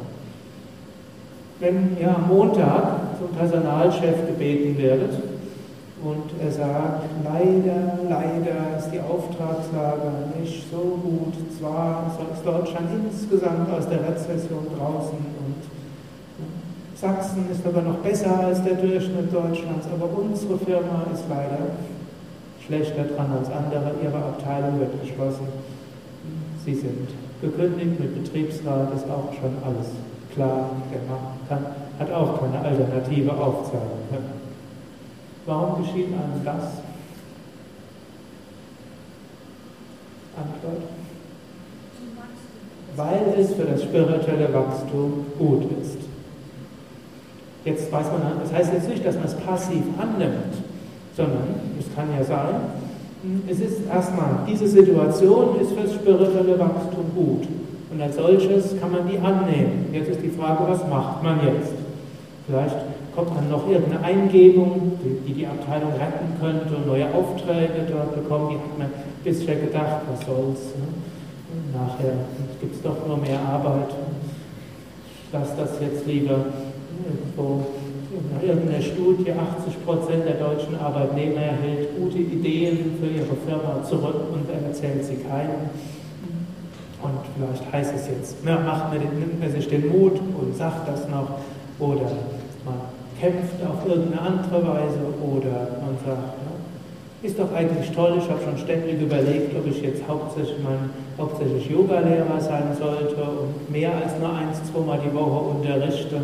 Wenn 1.59 1.97
ihr 2.00 2.15
am 2.15 2.27
Montag 2.27 3.17
zum 3.17 3.36
Personalchef 3.36 4.27
gebeten 4.27 4.77
werdet, 4.77 5.12
und 6.04 6.30
er 6.39 6.51
sagt, 6.51 7.10
leider, 7.24 7.98
leider 8.08 8.77
ist 8.77 8.92
die 8.92 9.00
Auftragslage 9.00 10.12
nicht 10.39 10.70
so 10.70 11.00
gut. 11.01 11.34
Zwar 11.58 12.12
ist 12.34 12.46
Deutschland 12.46 12.89
insgesamt 13.04 13.72
aus 13.72 13.88
der 13.89 14.08
Rezession 14.08 14.68
draußen 14.77 15.18
und 15.18 15.58
Sachsen 16.96 17.46
ist 17.51 17.66
aber 17.66 17.84
noch 17.84 17.98
besser 17.98 18.39
als 18.39 18.63
der 18.63 18.74
Durchschnitt 18.74 19.32
Deutschlands, 19.32 19.86
aber 19.94 20.10
unsere 20.18 20.58
Firma 20.58 21.06
ist 21.13 21.25
leider 21.30 21.77
schlechter 22.66 23.04
dran 23.04 23.32
als 23.38 23.50
andere. 23.51 23.94
Ihre 24.04 24.18
Abteilung 24.18 24.80
wird 24.80 25.00
geschlossen. 25.01 25.48
Sie 26.66 26.74
sind 26.74 27.08
gekündigt 27.42 28.00
mit 28.00 28.24
Betriebsrat, 28.24 28.94
ist 28.96 29.06
auch 29.06 29.32
schon 29.34 29.54
alles 29.63 29.89
klar. 30.34 30.72
Kann, 31.48 31.66
hat 32.00 32.12
auch 32.12 32.39
keine 32.39 32.66
Alternative 32.66 33.32
aufzeigen 33.32 34.01
können. 34.10 34.37
Warum 35.48 35.82
geschieht 35.82 36.08
einem 36.08 36.44
das? 36.44 36.63
Antwort. 40.36 40.84
Weil 42.98 43.39
es 43.39 43.54
für 43.54 43.63
das 43.63 43.82
spirituelle 43.84 44.54
Wachstum 44.54 45.25
gut 45.39 45.63
ist. 45.82 46.00
Jetzt 47.63 47.92
weiß 47.92 48.08
man, 48.08 48.39
das 48.44 48.51
heißt 48.54 48.74
jetzt 48.74 48.89
nicht, 48.89 49.06
dass 49.06 49.16
man 49.16 49.25
es 49.25 49.36
passiv 49.36 49.84
annimmt, 49.98 50.54
sondern 51.16 51.48
es 51.80 51.96
kann 51.96 52.08
ja 52.18 52.24
sein, 52.25 52.56
es 53.50 53.60
ist 53.60 53.88
erstmal, 53.89 54.39
diese 54.48 54.68
Situation 54.68 55.60
ist 55.62 55.72
für 55.72 55.84
das 55.84 55.94
spirituelle 55.94 56.60
Wachstum 56.60 57.06
gut. 57.16 57.48
Und 57.89 58.01
als 58.01 58.18
solches 58.18 58.80
kann 58.82 58.92
man 58.92 59.08
die 59.08 59.18
annehmen. 59.18 59.89
Jetzt 59.94 60.10
ist 60.10 60.22
die 60.22 60.30
Frage, 60.30 60.63
was 60.68 60.86
macht 60.88 61.24
man 61.24 61.39
jetzt? 61.46 61.74
Vielleicht 62.48 62.75
kommt 63.17 63.36
dann 63.36 63.50
noch 63.50 63.67
irgendeine 63.67 64.03
Eingebung, 64.03 64.91
die 65.25 65.33
die, 65.33 65.47
Abteilung 65.47 65.91
retten 65.93 66.38
könnte 66.39 66.88
neue 66.88 67.12
Aufträge 67.12 67.88
dort 67.89 68.13
bekommen. 68.13 68.50
Die 68.51 68.57
hat 68.57 68.77
man 68.77 68.89
bisher 69.24 69.55
gedacht, 69.55 70.01
was 70.07 70.24
soll's. 70.24 70.75
Ne? 70.77 70.86
Nachher 71.74 72.13
gibt 72.62 72.75
es 72.75 72.81
doch 72.83 73.07
nur 73.07 73.17
mehr 73.17 73.39
Arbeit. 73.39 73.89
Lass 75.33 75.55
das 75.57 75.79
jetzt 75.81 76.05
lieber 76.05 76.45
irgendwo 77.03 77.65
nach 78.33 78.43
irgendeiner 78.43 78.83
Studie, 78.83 79.31
80 79.31 79.83
Prozent 79.83 80.25
der 80.25 80.36
deutschen 80.36 80.79
Arbeitnehmer 80.79 81.41
erhält 81.41 81.97
gute 82.00 82.19
Ideen 82.19 82.97
für 83.00 83.07
ihre 83.07 83.36
Firma 83.47 83.83
zurück 83.83 84.31
und 84.31 84.45
erzählt 84.63 85.03
sie 85.03 85.15
keinem. 85.15 85.71
Und 87.01 87.19
vielleicht 87.36 87.74
heißt 87.74 87.95
es 87.95 88.07
jetzt, 88.09 88.38
na, 88.43 88.59
macht 88.59 88.93
man, 88.93 89.01
nimmt 89.01 89.39
man 89.39 89.51
sich 89.51 89.67
den 89.67 89.88
Mut 89.88 90.19
und 90.39 90.55
sagt 90.55 90.88
das 90.88 91.07
noch, 91.09 91.39
oder 91.79 92.01
man 92.01 92.37
kämpft 93.19 93.59
auf 93.65 93.86
irgendeine 93.88 94.21
andere 94.21 94.62
Weise, 94.67 95.00
oder 95.21 95.81
man 95.81 95.97
sagt, 96.05 96.38
ja, 96.38 96.57
ist 97.24 97.39
doch 97.39 97.51
eigentlich 97.53 97.91
toll, 97.91 98.13
ich 98.17 98.29
habe 98.29 98.39
schon 98.43 98.57
ständig 98.57 99.01
überlegt, 99.01 99.55
ob 99.57 99.65
ich 99.65 99.81
jetzt 99.81 100.03
hauptsächlich, 100.07 100.57
mein, 100.63 100.89
hauptsächlich 101.17 101.69
Yogalehrer 101.69 102.39
sein 102.39 102.77
sollte 102.77 103.17
und 103.17 103.71
mehr 103.71 103.91
als 103.91 104.13
nur 104.19 104.29
eins, 104.29 104.62
zweimal 104.71 105.00
die 105.03 105.13
Woche 105.13 105.57
unterrichte 105.57 106.21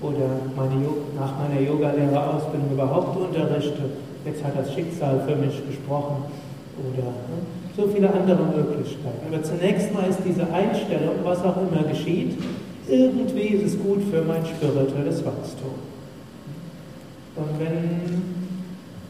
oder 0.00 0.40
meine, 0.56 0.88
nach 1.20 1.36
meiner 1.36 1.60
Yogalehrerausbildung 1.60 2.72
überhaupt 2.72 3.16
unterrichte. 3.16 3.92
Jetzt 4.24 4.42
hat 4.42 4.56
das 4.56 4.72
Schicksal 4.72 5.20
für 5.26 5.36
mich 5.36 5.60
gesprochen 5.66 6.24
oder 6.80 7.12
ne, 7.12 7.44
so 7.76 7.86
viele 7.88 8.08
andere 8.08 8.42
Möglichkeiten. 8.56 9.26
Aber 9.28 9.42
zunächst 9.42 9.92
mal 9.92 10.08
ist 10.08 10.20
diese 10.24 10.46
Einstellung, 10.52 11.16
was 11.24 11.44
auch 11.44 11.56
immer 11.56 11.82
geschieht, 11.88 12.38
irgendwie 12.88 13.48
ist 13.48 13.74
es 13.74 13.82
gut 13.82 14.02
für 14.10 14.22
mein 14.22 14.44
spirituelles 14.46 15.24
Wachstum. 15.24 15.91
Und 17.36 17.58
wenn 17.58 18.22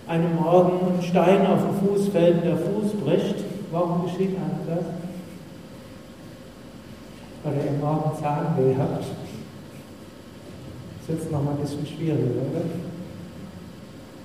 einem 0.07 0.37
Morgen 0.37 0.95
ein 0.95 1.03
Stein 1.03 1.47
auf 1.47 1.61
den 1.63 1.89
Fuß 1.89 2.09
fällt 2.09 2.37
und 2.37 2.45
der 2.45 2.57
Fuß 2.57 2.93
bricht, 3.05 3.37
warum 3.71 4.05
geschieht 4.05 4.37
einem 4.37 4.67
das? 4.67 4.85
Weil 7.45 7.55
ihr 7.65 7.73
morgen 7.81 8.17
Zahnweh 8.21 8.77
habt 8.79 9.05
ist 11.03 11.09
jetzt 11.09 11.33
nochmal 11.33 11.55
ein 11.55 11.61
bisschen 11.61 11.87
schwieriger, 11.87 12.23
oder? 12.23 12.63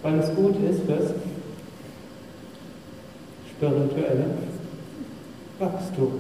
Weil 0.04 0.20
es 0.20 0.36
gut 0.36 0.56
ist 0.64 0.82
fürs 0.84 1.14
spirituelle 3.50 4.26
Wachstum. 5.58 6.12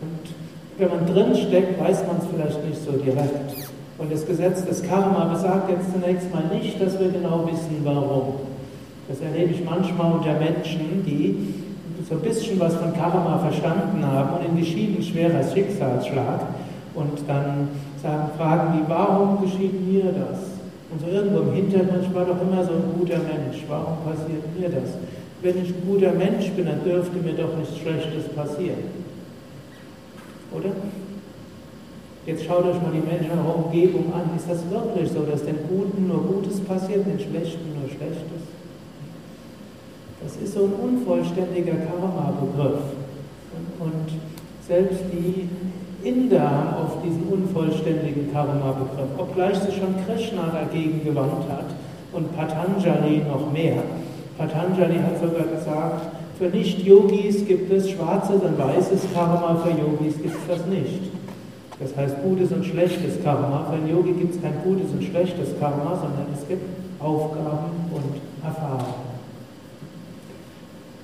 Und 0.00 0.78
wenn 0.78 0.88
man 0.88 1.06
drin 1.06 1.36
steckt, 1.36 1.78
weiß 1.78 2.06
man 2.06 2.18
es 2.18 2.24
vielleicht 2.32 2.64
nicht 2.64 2.84
so 2.84 2.92
direkt. 2.92 3.70
Und 4.00 4.10
das 4.10 4.26
Gesetz 4.26 4.64
des 4.64 4.82
Karma 4.82 5.26
besagt 5.26 5.68
jetzt 5.68 5.92
zunächst 5.92 6.32
mal 6.32 6.44
nicht, 6.56 6.80
dass 6.80 6.98
wir 6.98 7.10
genau 7.10 7.46
wissen, 7.46 7.82
warum. 7.84 8.36
Das 9.08 9.20
erlebe 9.20 9.52
ich 9.52 9.62
manchmal 9.62 10.12
unter 10.12 10.32
Menschen, 10.38 11.04
die 11.04 11.54
so 12.08 12.14
ein 12.14 12.22
bisschen 12.22 12.58
was 12.58 12.76
von 12.76 12.94
Karma 12.94 13.38
verstanden 13.38 14.02
haben 14.06 14.38
und 14.38 14.46
in 14.46 14.56
die 14.56 14.64
Schienen 14.64 15.02
schwerer 15.02 15.42
Schicksalsschlag 15.42 16.40
und 16.94 17.18
dann 17.28 17.68
sagen, 18.02 18.30
fragen 18.38 18.78
die, 18.78 18.88
warum 18.88 19.42
geschieht 19.42 19.86
mir 19.86 20.04
das? 20.04 20.48
Und 20.90 21.00
so 21.02 21.06
irgendwo 21.06 21.40
im 21.40 21.52
Hintergrund, 21.52 22.02
ich 22.02 22.14
war 22.14 22.24
doch 22.24 22.40
immer 22.40 22.64
so 22.64 22.72
ein 22.72 22.98
guter 22.98 23.18
Mensch, 23.18 23.62
warum 23.68 23.98
passiert 24.02 24.58
mir 24.58 24.70
das? 24.70 24.96
Wenn 25.42 25.62
ich 25.62 25.70
ein 25.70 25.82
guter 25.86 26.12
Mensch 26.12 26.48
bin, 26.52 26.64
dann 26.64 26.82
dürfte 26.82 27.18
mir 27.18 27.34
doch 27.34 27.54
nichts 27.58 27.76
Schlechtes 27.76 28.28
passieren. 28.34 28.78
Oder? 30.52 30.70
Jetzt 32.26 32.44
schaut 32.44 32.64
euch 32.66 32.80
mal 32.82 32.92
die 32.92 33.06
Menschen 33.06 33.32
in 33.32 33.38
eurer 33.38 33.64
Umgebung 33.64 34.12
an. 34.12 34.36
Ist 34.36 34.48
das 34.48 34.68
wirklich 34.70 35.10
so, 35.10 35.20
dass 35.22 35.42
den 35.42 35.56
Guten 35.68 36.06
nur 36.06 36.22
Gutes 36.22 36.60
passiert, 36.60 37.06
den 37.06 37.18
Schlechten 37.18 37.80
nur 37.80 37.88
Schlechtes? 37.88 38.44
Das 40.22 40.36
ist 40.36 40.52
so 40.52 40.64
ein 40.64 40.72
unvollständiger 40.72 41.72
Karma-Begriff. 41.72 42.82
Und 43.80 44.12
selbst 44.68 45.00
die 45.10 45.48
Inder 46.06 46.50
haben 46.50 46.84
oft 46.84 47.04
diesen 47.04 47.24
unvollständigen 47.24 48.30
Karma-Begriff, 48.32 49.08
obgleich 49.16 49.56
sich 49.58 49.76
schon 49.76 49.94
Krishna 50.04 50.48
dagegen 50.52 51.02
gewandt 51.02 51.48
hat 51.48 51.66
und 52.12 52.36
Patanjali 52.36 53.22
noch 53.26 53.50
mehr. 53.50 53.82
Patanjali 54.36 54.96
hat 54.96 55.20
sogar 55.20 55.46
gesagt, 55.46 56.08
für 56.38 56.48
Nicht-Yogis 56.48 57.46
gibt 57.46 57.70
es 57.70 57.90
schwarzes 57.90 58.42
und 58.42 58.58
weißes 58.58 59.06
Karma, 59.14 59.56
für 59.56 59.70
Yogis 59.70 60.16
gibt 60.22 60.36
es 60.36 60.46
das 60.56 60.66
nicht. 60.66 61.19
Das 61.80 61.96
heißt 61.96 62.22
gutes 62.22 62.52
und 62.52 62.64
schlechtes 62.64 63.24
Karma. 63.24 63.66
Für 63.70 63.76
einen 63.76 63.88
Yogi 63.88 64.12
gibt 64.12 64.34
es 64.34 64.42
kein 64.42 64.62
gutes 64.62 64.90
und 64.92 65.02
schlechtes 65.02 65.58
Karma, 65.58 65.96
sondern 65.96 66.26
es 66.34 66.46
gibt 66.46 66.62
Aufgaben 67.00 67.88
und 67.90 68.44
Erfahrungen. 68.44 69.10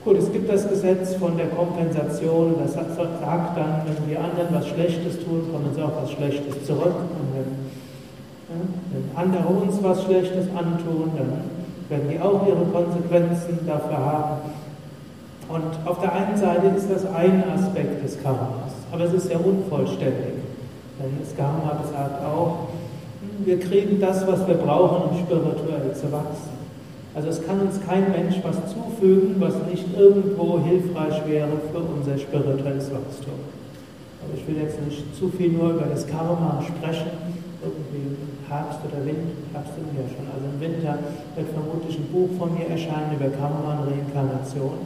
Gut, 0.05 0.19
es 0.19 0.31
gibt 0.31 0.53
das 0.53 0.69
Gesetz 0.69 1.15
von 1.15 1.37
der 1.37 1.47
Kompensation, 1.47 2.55
das 2.63 2.75
sagt 2.75 2.97
dann, 3.57 3.83
wenn 3.87 4.09
die 4.09 4.17
anderen 4.17 4.55
was 4.55 4.69
Schlechtes 4.69 5.25
tun, 5.25 5.49
kommen 5.51 5.71
uns 5.71 5.79
auch 5.79 6.01
was 6.01 6.13
Schlechtes 6.13 6.65
zurück. 6.65 6.95
Und 6.95 7.35
wenn, 7.35 7.51
ja, 8.49 8.63
wenn 8.93 9.17
andere 9.17 9.49
uns 9.49 9.83
was 9.83 10.05
Schlechtes 10.05 10.47
antun, 10.55 11.11
dann 11.17 11.41
werden 11.89 12.09
die 12.09 12.21
auch 12.21 12.47
ihre 12.47 12.65
Konsequenzen 12.67 13.67
dafür 13.67 13.99
haben. 13.99 14.37
Und 15.49 15.89
auf 15.89 16.01
der 16.01 16.13
einen 16.13 16.37
Seite 16.37 16.69
ist 16.77 16.91
das 16.91 17.07
ein 17.07 17.43
Aspekt 17.53 18.05
des 18.05 18.23
Karmas, 18.23 18.75
aber 18.93 19.05
es 19.05 19.13
ist 19.13 19.29
sehr 19.29 19.45
unvollständig. 19.45 20.46
Karma 21.37 21.75
besagt 21.83 22.25
auch, 22.25 22.69
wir 23.45 23.61
kriegen 23.61 24.01
das, 24.01 24.27
was 24.27 24.47
wir 24.47 24.55
brauchen, 24.55 25.11
um 25.11 25.19
spirituell 25.19 25.93
zu 25.95 26.11
wachsen. 26.11 26.57
Also 27.15 27.29
es 27.29 27.45
kann 27.47 27.61
uns 27.61 27.81
kein 27.87 28.11
Mensch 28.13 28.37
was 28.43 28.57
zufügen, 28.73 29.37
was 29.39 29.55
nicht 29.71 29.87
irgendwo 29.97 30.61
hilfreich 30.61 31.27
wäre 31.27 31.53
für 31.73 31.81
unser 31.81 32.19
spirituelles 32.19 32.91
Wachstum. 32.93 33.41
Aber 34.23 34.37
ich 34.37 34.47
will 34.47 34.63
jetzt 34.63 34.81
nicht 34.85 35.15
zu 35.17 35.29
viel 35.29 35.53
nur 35.53 35.71
über 35.71 35.87
das 35.87 36.07
Karma 36.07 36.63
sprechen, 36.63 37.11
irgendwie 37.63 38.17
Herbst 38.49 38.81
oder 38.85 39.05
Wind, 39.05 39.33
Herbst 39.53 39.75
sind 39.75 39.89
wir 39.97 40.05
schon, 40.09 40.27
also 40.29 40.45
im 40.45 40.61
Winter 40.61 40.99
wird 41.35 41.49
vermutlich 41.51 41.99
ein 41.99 42.09
Buch 42.13 42.31
von 42.39 42.55
mir 42.55 42.69
erscheinen 42.69 43.17
über 43.19 43.29
Karma 43.37 43.81
und 43.81 43.89
Reinkarnation. 43.89 44.77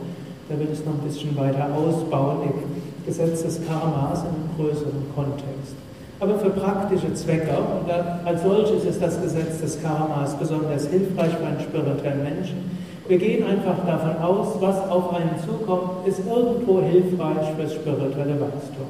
Da 0.49 0.59
will 0.59 0.69
ich 0.73 0.81
es 0.81 0.85
noch 0.85 0.95
ein 0.95 1.07
bisschen 1.07 1.37
weiter 1.37 1.69
ausbauen, 1.75 2.43
im 2.43 3.07
Gesetz 3.07 3.43
des 3.43 3.61
Karmas 3.67 4.23
in 4.23 4.29
einem 4.29 4.50
größeren 4.57 5.02
Kontext 5.14 5.75
aber 6.21 6.39
für 6.39 6.50
praktische 6.50 7.12
Zwecke. 7.15 7.50
Und 7.50 7.91
als 8.27 8.43
solches 8.43 8.85
ist 8.85 9.03
das 9.03 9.21
Gesetz 9.21 9.61
des 9.61 9.83
Karmas 9.83 10.35
besonders 10.35 10.87
hilfreich 10.87 11.33
für 11.33 11.47
einen 11.47 11.61
spirituellen 11.61 12.23
Menschen. 12.23 12.71
Wir 13.09 13.19
gehen 13.19 13.45
einfach 13.45 13.85
davon 13.87 14.23
aus, 14.23 14.61
was 14.61 14.89
auf 14.89 15.12
einen 15.15 15.35
zukommt, 15.45 16.07
ist 16.07 16.21
irgendwo 16.21 16.81
hilfreich 16.81 17.49
fürs 17.57 17.75
spirituelle 17.75 18.41
Wachstum. 18.41 18.87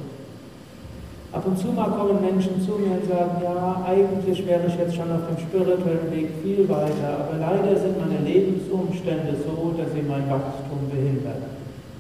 Ab 1.33 1.47
und 1.47 1.57
zu 1.57 1.69
mal 1.69 1.89
kommen 1.89 2.21
Menschen 2.21 2.61
zu 2.61 2.73
mir 2.73 2.99
und 2.99 3.07
sagen, 3.09 3.41
ja, 3.41 3.87
eigentlich 3.87 4.45
wäre 4.47 4.67
ich 4.67 4.77
jetzt 4.77 4.97
schon 4.97 5.11
auf 5.13 5.23
dem 5.31 5.39
spirituellen 5.39 6.11
Weg 6.11 6.31
viel 6.43 6.69
weiter, 6.69 7.23
aber 7.23 7.39
leider 7.39 7.79
sind 7.79 7.97
meine 7.97 8.19
Lebensumstände 8.27 9.37
so, 9.47 9.73
dass 9.79 9.93
sie 9.95 10.03
mein 10.03 10.29
Wachstum 10.29 10.91
behindern. 10.91 11.41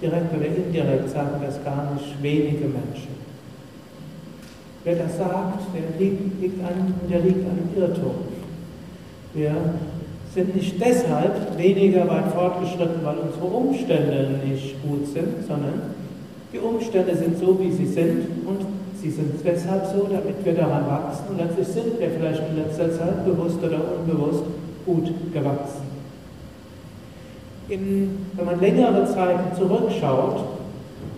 Direkt 0.02 0.34
oder 0.34 0.46
indirekt 0.46 1.08
sagen 1.10 1.40
das 1.46 1.62
gar 1.64 1.94
nicht 1.94 2.20
wenige 2.20 2.66
Menschen. 2.66 3.29
Wer 4.84 4.96
das 4.96 5.18
sagt, 5.18 5.60
der 5.74 5.98
liegt, 5.98 6.40
liegt 6.40 6.64
an, 6.64 6.94
der 7.10 7.20
liegt 7.20 7.44
an 7.44 7.52
einem 7.52 7.70
Irrtum. 7.76 8.14
Wir 9.34 9.54
sind 10.34 10.56
nicht 10.56 10.80
deshalb 10.80 11.58
weniger 11.58 12.08
weit 12.08 12.28
fortgeschritten, 12.32 13.04
weil 13.04 13.16
unsere 13.18 13.44
Umstände 13.44 14.40
nicht 14.48 14.76
gut 14.82 15.06
sind, 15.06 15.46
sondern 15.46 15.94
die 16.52 16.58
Umstände 16.58 17.14
sind 17.14 17.38
so, 17.38 17.58
wie 17.60 17.70
sie 17.70 17.86
sind 17.86 18.26
und 18.46 18.66
sie 19.00 19.10
sind 19.10 19.34
deshalb 19.44 19.86
so, 19.86 20.08
damit 20.10 20.44
wir 20.44 20.54
daran 20.54 20.86
wachsen 20.86 21.24
und 21.30 21.38
letztlich 21.38 21.68
sind 21.68 22.00
wir 22.00 22.10
vielleicht 22.10 22.42
in 22.48 22.56
letzter 22.56 22.90
Zeit 22.90 23.24
bewusst 23.24 23.58
oder 23.62 23.80
unbewusst 23.98 24.44
gut 24.86 25.12
gewachsen. 25.32 25.90
In, 27.68 28.26
wenn 28.34 28.46
man 28.46 28.60
längere 28.60 29.06
Zeiten 29.06 29.56
zurückschaut, 29.56 30.44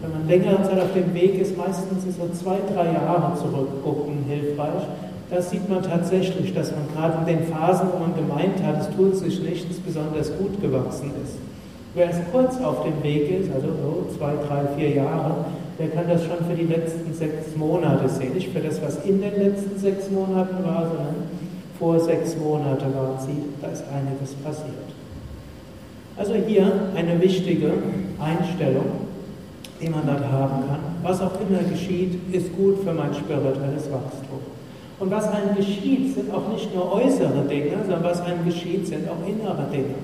wenn 0.01 0.11
man 0.11 0.29
längere 0.29 0.63
Zeit 0.65 0.81
auf 0.81 0.93
dem 0.95 1.15
Weg 1.15 1.41
ist, 1.41 1.57
meistens 1.57 2.05
ist 2.05 2.19
so 2.19 2.29
zwei, 2.35 2.59
drei 2.75 2.93
Jahre 2.93 3.37
zurückgucken 3.39 4.25
hilfreich. 4.29 4.83
Da 5.31 5.41
sieht 5.41 5.69
man 5.69 5.83
tatsächlich, 5.83 6.53
dass 6.53 6.73
man 6.73 6.87
gerade 6.95 7.31
in 7.31 7.39
den 7.39 7.47
Phasen, 7.47 7.89
wo 7.93 7.99
man 8.01 8.15
gemeint 8.15 8.63
hat, 8.63 8.81
es 8.83 8.97
tut 8.97 9.17
sich 9.17 9.41
nichts, 9.41 9.79
besonders 9.79 10.37
gut 10.37 10.61
gewachsen 10.61 11.11
ist. 11.25 11.39
Wer 11.95 12.07
erst 12.07 12.31
kurz 12.33 12.57
auf 12.61 12.85
dem 12.85 13.03
Weg 13.03 13.31
ist, 13.31 13.51
also 13.55 13.69
so 13.69 14.17
zwei, 14.17 14.33
drei, 14.47 14.67
vier 14.77 14.91
Jahre, 14.97 15.45
der 15.79 15.89
kann 15.89 16.09
das 16.09 16.23
schon 16.25 16.45
für 16.49 16.55
die 16.55 16.67
letzten 16.67 17.13
sechs 17.15 17.57
Monate 17.57 18.09
sehen. 18.09 18.35
Nicht 18.35 18.53
für 18.53 18.61
das, 18.61 18.81
was 18.83 19.05
in 19.05 19.21
den 19.21 19.37
letzten 19.37 19.79
sechs 19.79 20.11
Monaten 20.11 20.65
war, 20.65 20.87
sondern 20.87 21.15
vor 21.79 21.99
sechs 22.01 22.37
Monate 22.37 22.85
war 22.95 23.19
sie, 23.21 23.37
da 23.61 23.69
ist 23.69 23.85
einiges 23.93 24.35
passiert. 24.45 24.89
Also 26.17 26.35
hier 26.35 26.71
eine 26.95 27.21
wichtige 27.21 27.73
Einstellung, 28.21 28.85
die 29.83 29.89
man 29.89 30.07
dort 30.07 30.25
haben 30.31 30.63
kann. 30.69 30.81
Was 31.03 31.21
auch 31.21 31.33
immer 31.41 31.63
geschieht, 31.69 32.33
ist 32.33 32.55
gut 32.57 32.79
für 32.85 32.93
mein 32.93 33.13
spirituelles 33.13 33.91
Wachstum. 33.91 34.39
Und 35.01 35.11
was 35.11 35.29
einem 35.29 35.57
geschieht, 35.57 36.15
sind 36.15 36.33
auch 36.33 36.49
nicht 36.49 36.73
nur 36.73 36.93
äußere 36.93 37.43
Dinge, 37.49 37.73
sondern 37.81 38.05
was 38.05 38.21
einem 38.21 38.45
geschieht, 38.45 38.87
sind 38.87 39.09
auch 39.09 39.27
innere 39.27 39.67
Dinge. 39.73 39.97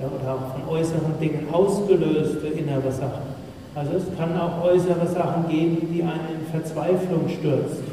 Ja, 0.00 0.06
oder 0.08 0.34
auch 0.34 0.52
von 0.54 0.74
äußeren 0.74 1.18
Dingen 1.20 1.48
ausgelöste 1.52 2.46
innere 2.48 2.90
Sachen. 2.90 3.36
Also 3.74 3.92
es 3.92 4.04
kann 4.16 4.38
auch 4.40 4.64
äußere 4.64 5.06
Sachen 5.06 5.48
geben, 5.50 5.88
die 5.92 6.02
einen 6.02 6.40
in 6.40 6.46
Verzweiflung 6.50 7.28
stürzen. 7.28 7.84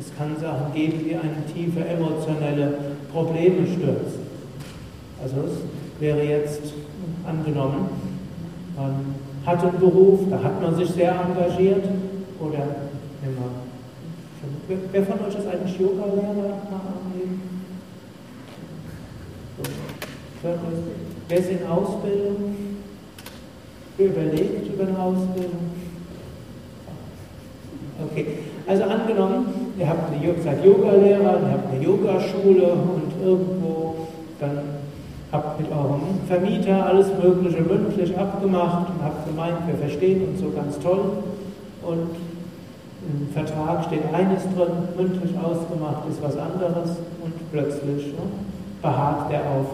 Es 0.00 0.16
kann 0.16 0.36
Sachen 0.40 0.72
geben, 0.72 1.04
die 1.04 1.14
einen 1.14 1.44
tiefe 1.52 1.84
emotionelle 1.84 2.72
Probleme 3.12 3.66
stürzen. 3.66 4.22
Also 5.22 5.36
es 5.46 6.00
wäre 6.00 6.22
jetzt 6.22 6.72
angenommen, 7.26 7.88
man 8.76 9.14
hat 9.46 9.62
einen 9.62 9.78
Beruf, 9.78 10.20
da 10.30 10.42
hat 10.42 10.60
man 10.60 10.74
sich 10.76 10.90
sehr 10.90 11.12
engagiert 11.12 11.84
oder 12.40 12.66
immer. 13.22 13.68
Wer 14.92 15.02
von 15.02 15.20
euch 15.26 15.34
ist 15.34 15.46
eigentlich 15.46 15.80
Yoga-Lehrer? 15.80 16.58
Wer 21.28 21.38
ist 21.38 21.50
in 21.50 21.66
Ausbildung? 21.66 22.56
Wer 23.96 24.06
überlegt 24.06 24.68
über 24.68 24.86
eine 24.86 24.98
Ausbildung? 24.98 25.70
Okay, 28.10 28.26
also 28.66 28.84
angenommen, 28.84 29.46
ihr 29.76 29.88
habt 29.88 30.12
eine, 30.12 30.42
seid 30.42 30.64
Yoga-Lehrer, 30.64 31.40
ihr 31.40 31.50
habt 31.50 31.72
eine 31.72 31.82
Yogaschule 31.82 32.72
und 32.72 33.12
irgendwo 33.20 34.08
dann 34.38 34.77
habt 35.30 35.60
mit 35.60 35.70
eurem 35.70 36.00
Vermieter 36.26 36.86
alles 36.86 37.08
Mögliche 37.22 37.60
mündlich 37.60 38.16
abgemacht 38.16 38.88
und 38.88 39.04
habt 39.04 39.26
gemeint, 39.26 39.66
wir 39.66 39.74
verstehen 39.76 40.28
uns 40.28 40.40
so 40.40 40.50
ganz 40.50 40.78
toll. 40.78 41.18
Und 41.82 42.16
im 43.02 43.28
Vertrag 43.32 43.84
steht 43.84 44.02
eines 44.12 44.42
drin, 44.54 44.88
mündlich 44.96 45.32
ausgemacht 45.38 46.08
ist 46.10 46.22
was 46.22 46.36
anderes. 46.36 46.96
Und 47.22 47.52
plötzlich 47.52 48.06
ne, 48.06 48.22
beharrt 48.80 49.32
er 49.32 49.40
auf 49.40 49.66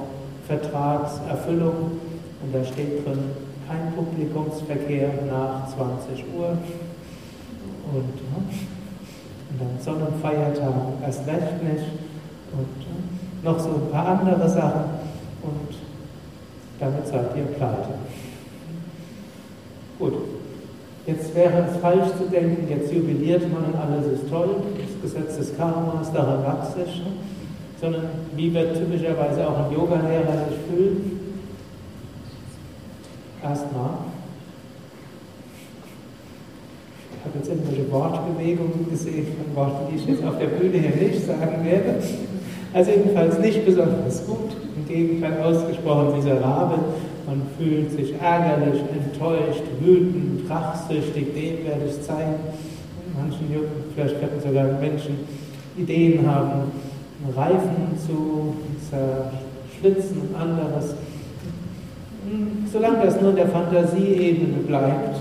Vertragserfüllung. 0.46 2.00
Und 2.42 2.54
da 2.54 2.64
steht 2.64 3.06
drin, 3.06 3.18
kein 3.68 3.92
Publikumsverkehr 3.94 5.10
nach 5.30 5.68
20 5.74 6.24
Uhr. 6.36 6.48
Und, 7.92 8.16
ne, 8.16 8.40
und 9.50 9.60
dann 9.60 9.80
Sonnenfeiertag 9.80 10.74
erst 11.06 11.26
recht 11.28 11.62
nicht. 11.62 11.86
Und 12.52 12.78
ne, 12.78 13.44
noch 13.44 13.58
so 13.58 13.68
ein 13.68 13.90
paar 13.92 14.20
andere 14.20 14.48
Sachen 14.48 15.03
und 15.44 15.76
damit 16.80 17.06
seid 17.06 17.36
ihr 17.36 17.44
pleite. 17.56 17.94
Gut, 19.98 20.14
jetzt 21.06 21.34
wäre 21.34 21.66
es 21.70 21.76
falsch 21.78 22.08
zu 22.18 22.24
denken, 22.30 22.66
jetzt 22.68 22.92
jubiliert 22.92 23.42
man 23.52 23.64
und 23.64 23.76
alles 23.76 24.06
ist 24.06 24.28
toll, 24.28 24.56
das 24.76 25.12
Gesetz 25.12 25.36
des 25.36 25.56
Karmas, 25.56 26.12
daran 26.12 26.44
wachse 26.44 26.80
ich, 26.86 27.02
sondern 27.80 28.08
wie 28.34 28.52
wird 28.52 28.76
typischerweise 28.76 29.48
auch 29.48 29.66
ein 29.66 29.72
Yoga-Lehrer 29.72 30.48
sich 30.48 30.58
fühlen? 30.68 31.20
Erstmal, 33.42 33.90
ich 37.12 37.24
habe 37.24 37.38
jetzt 37.38 37.48
irgendwelche 37.48 37.92
Wortbewegungen 37.92 38.90
gesehen 38.90 39.26
von 39.36 39.56
Worten, 39.56 39.92
die 39.92 39.96
ich 39.96 40.06
jetzt 40.06 40.24
auf 40.24 40.38
der 40.38 40.46
Bühne 40.46 40.78
hier 40.78 41.08
nicht 41.08 41.26
sagen 41.26 41.64
werde. 41.64 42.02
Also 42.72 42.90
jedenfalls 42.90 43.38
nicht 43.38 43.64
besonders 43.64 44.26
gut 44.26 44.63
Gegenteil 44.88 45.42
ausgesprochen 45.42 46.16
miserabel. 46.16 46.78
Man 47.26 47.42
fühlt 47.58 47.90
sich 47.92 48.14
ärgerlich, 48.20 48.82
enttäuscht, 48.92 49.62
wütend, 49.80 50.48
rachsüchtig, 50.50 51.34
dem 51.34 51.64
werde 51.66 51.86
ich 51.88 52.02
zeigen. 52.02 52.34
Manchen, 53.16 53.46
vielleicht 53.94 54.20
könnten 54.20 54.40
sogar 54.40 54.64
Menschen 54.80 55.18
Ideen 55.76 56.26
haben, 56.30 56.72
Reifen 57.34 57.98
zu 58.06 58.54
zerschlitzen 58.90 60.20
und 60.20 60.36
anderes. 60.36 60.94
Solange 62.72 63.04
das 63.04 63.20
nur 63.20 63.30
in 63.30 63.36
der 63.36 63.48
Fantasieebene 63.48 64.58
bleibt, 64.66 65.20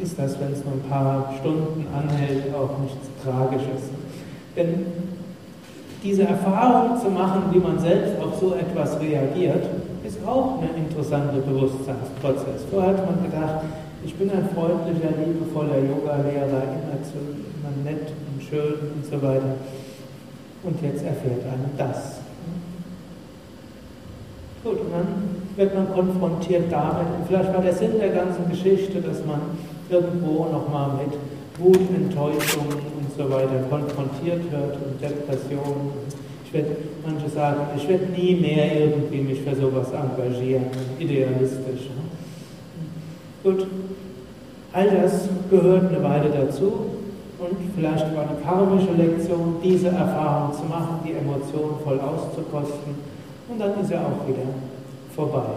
ist 0.00 0.18
das, 0.18 0.38
wenn 0.40 0.52
es 0.52 0.64
nur 0.64 0.74
ein 0.74 0.88
paar 0.88 1.34
Stunden 1.40 1.86
anhält, 1.94 2.54
auch 2.54 2.78
nichts 2.78 3.08
Tragisches. 3.22 3.90
Denn 4.56 4.86
diese 6.06 6.22
Erfahrung 6.22 6.96
zu 7.00 7.10
machen, 7.10 7.42
wie 7.50 7.58
man 7.58 7.78
selbst 7.80 8.14
auf 8.22 8.38
so 8.38 8.54
etwas 8.54 9.00
reagiert, 9.00 9.66
ist 10.06 10.18
auch 10.24 10.62
ein 10.62 10.84
interessanter 10.84 11.38
Bewusstseinsprozess. 11.38 12.62
Vorher 12.70 12.90
hat 12.90 13.04
man 13.04 13.24
gedacht, 13.24 13.64
ich 14.04 14.14
bin 14.14 14.30
ein 14.30 14.48
freundlicher, 14.54 15.10
liebevoller 15.18 15.78
Yoga-Lehrer, 15.78 16.62
immer, 16.62 16.94
immer 16.94 17.74
nett 17.82 18.12
und 18.30 18.42
schön 18.48 18.92
und 18.94 19.04
so 19.04 19.20
weiter. 19.20 19.56
Und 20.62 20.80
jetzt 20.80 21.04
erfährt 21.04 21.42
einem 21.42 21.74
das. 21.76 22.20
Gut, 24.62 24.80
und 24.80 24.92
dann 24.92 25.06
wird 25.56 25.74
man 25.74 25.92
konfrontiert 25.92 26.70
damit. 26.70 27.06
Und 27.18 27.26
vielleicht 27.26 27.52
war 27.52 27.62
der 27.62 27.72
Sinn 27.72 27.98
der 27.98 28.10
ganzen 28.10 28.48
Geschichte, 28.48 29.00
dass 29.00 29.24
man 29.26 29.40
irgendwo 29.90 30.44
nochmal 30.52 30.90
mit 31.04 31.18
Wut, 31.58 31.78
Enttäuschung 31.94 32.66
und 32.68 33.16
so 33.16 33.30
weiter 33.30 33.64
konfrontiert 33.70 34.50
wird 34.52 34.76
und 34.76 35.00
Depressionen. 35.00 35.90
Ich 36.44 36.52
werde, 36.52 36.76
manche 37.04 37.28
sagen, 37.28 37.60
ich 37.76 37.88
werde 37.88 38.06
nie 38.06 38.34
mehr 38.34 38.80
irgendwie 38.80 39.20
mich 39.22 39.40
für 39.40 39.54
sowas 39.56 39.88
engagieren, 39.92 40.66
idealistisch. 40.98 41.88
Ne? 41.88 42.06
Gut, 43.42 43.66
all 44.72 44.90
das 44.90 45.28
gehört 45.50 45.88
eine 45.88 46.02
Weile 46.02 46.28
dazu 46.30 46.72
und 47.38 47.56
vielleicht 47.74 48.14
war 48.14 48.28
eine 48.28 48.40
karmische 48.44 48.92
Lektion, 48.92 49.56
diese 49.62 49.88
Erfahrung 49.88 50.52
zu 50.52 50.64
machen, 50.64 51.00
die 51.06 51.12
Emotionen 51.12 51.76
voll 51.82 52.00
auszukosten 52.00 52.94
und 53.48 53.58
dann 53.60 53.80
ist 53.80 53.90
er 53.90 54.00
auch 54.00 54.28
wieder 54.28 54.46
vorbei. 55.14 55.56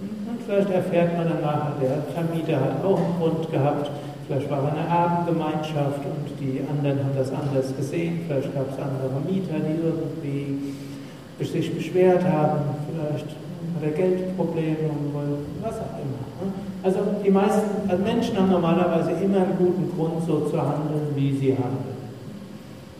Und 0.00 0.40
vielleicht 0.46 0.70
erfährt 0.70 1.16
man 1.16 1.28
dann 1.28 1.40
nachher, 1.40 1.72
der 1.80 2.02
Vermieter 2.14 2.60
hat 2.60 2.84
auch 2.84 2.98
einen 2.98 3.18
Grund 3.18 3.50
gehabt, 3.50 3.90
Vielleicht 4.30 4.48
war 4.48 4.62
eine 4.62 4.88
Abendgemeinschaft 4.88 6.06
und 6.06 6.38
die 6.38 6.60
anderen 6.60 7.04
haben 7.04 7.16
das 7.18 7.32
anders 7.32 7.74
gesehen. 7.76 8.20
Vielleicht 8.28 8.54
gab 8.54 8.70
es 8.70 8.78
andere 8.78 9.18
Mieter, 9.26 9.58
die 9.58 9.82
irgendwie 9.82 11.44
sich 11.44 11.74
beschwert 11.74 12.22
haben. 12.22 12.60
Vielleicht 12.86 13.26
hat 13.26 13.82
er 13.82 13.90
Geldprobleme 13.90 14.86
und 14.86 15.14
was 15.60 15.74
auch 15.74 15.98
immer. 15.98 16.46
Ne? 16.46 16.52
Also 16.84 17.00
die 17.24 17.30
meisten 17.30 17.90
also 17.90 18.04
Menschen 18.04 18.38
haben 18.38 18.52
normalerweise 18.52 19.10
immer 19.20 19.38
einen 19.38 19.58
guten 19.58 19.90
Grund, 19.96 20.24
so 20.24 20.46
zu 20.48 20.56
handeln, 20.62 21.10
wie 21.16 21.36
sie 21.36 21.50
handeln. 21.50 21.98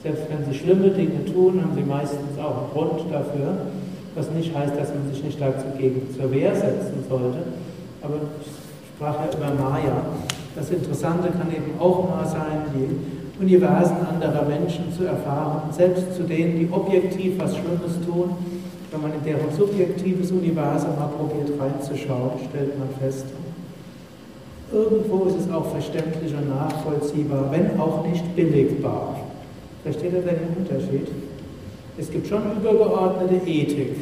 Selbst 0.02 0.24
wenn 0.30 0.52
sie 0.52 0.58
schlimme 0.58 0.88
Dinge 0.88 1.24
tun, 1.26 1.62
haben 1.62 1.76
sie 1.76 1.84
meistens 1.84 2.36
auch 2.42 2.58
einen 2.58 2.70
Grund 2.72 3.02
dafür. 3.08 3.54
Was 4.16 4.28
nicht 4.32 4.52
heißt, 4.52 4.74
dass 4.76 4.88
man 4.88 5.08
sich 5.14 5.22
nicht 5.22 5.40
dagegen 5.40 6.08
zur 6.12 6.32
Wehr 6.32 6.56
setzen 6.56 7.04
sollte. 7.08 7.38
Aber 8.02 8.16
ich 8.40 8.48
sprach 8.96 9.14
ja 9.14 9.38
über 9.38 9.62
Maya. 9.62 10.02
Das 10.54 10.70
Interessante 10.70 11.28
kann 11.30 11.50
eben 11.50 11.78
auch 11.78 12.08
mal 12.08 12.26
sein, 12.26 12.62
die 12.74 13.40
Universen 13.40 13.96
anderer 14.06 14.44
Menschen 14.44 14.92
zu 14.92 15.04
erfahren, 15.04 15.62
selbst 15.72 16.14
zu 16.14 16.24
denen, 16.24 16.58
die 16.58 16.68
objektiv 16.70 17.38
was 17.38 17.56
Schlimmes 17.56 18.04
tun. 18.04 18.30
Wenn 18.90 19.02
man 19.02 19.12
in 19.14 19.24
deren 19.24 19.50
subjektives 19.56 20.32
Universum 20.32 20.96
mal 20.98 21.08
probiert 21.08 21.48
reinzuschauen, 21.58 22.32
stellt 22.48 22.78
man 22.78 22.88
fest, 23.00 23.26
irgendwo 24.72 25.24
ist 25.24 25.36
es 25.40 25.50
auch 25.50 25.70
verständlich 25.70 26.34
und 26.34 26.48
nachvollziehbar, 26.48 27.50
wenn 27.50 27.78
auch 27.80 28.04
nicht 28.06 28.34
billigbar. 28.34 29.16
Versteht 29.84 30.12
ihr 30.12 30.22
den 30.22 30.56
Unterschied? 30.58 31.08
Es 31.96 32.10
gibt 32.10 32.26
schon 32.26 32.42
übergeordnete 32.56 33.46
Ethik. 33.46 33.96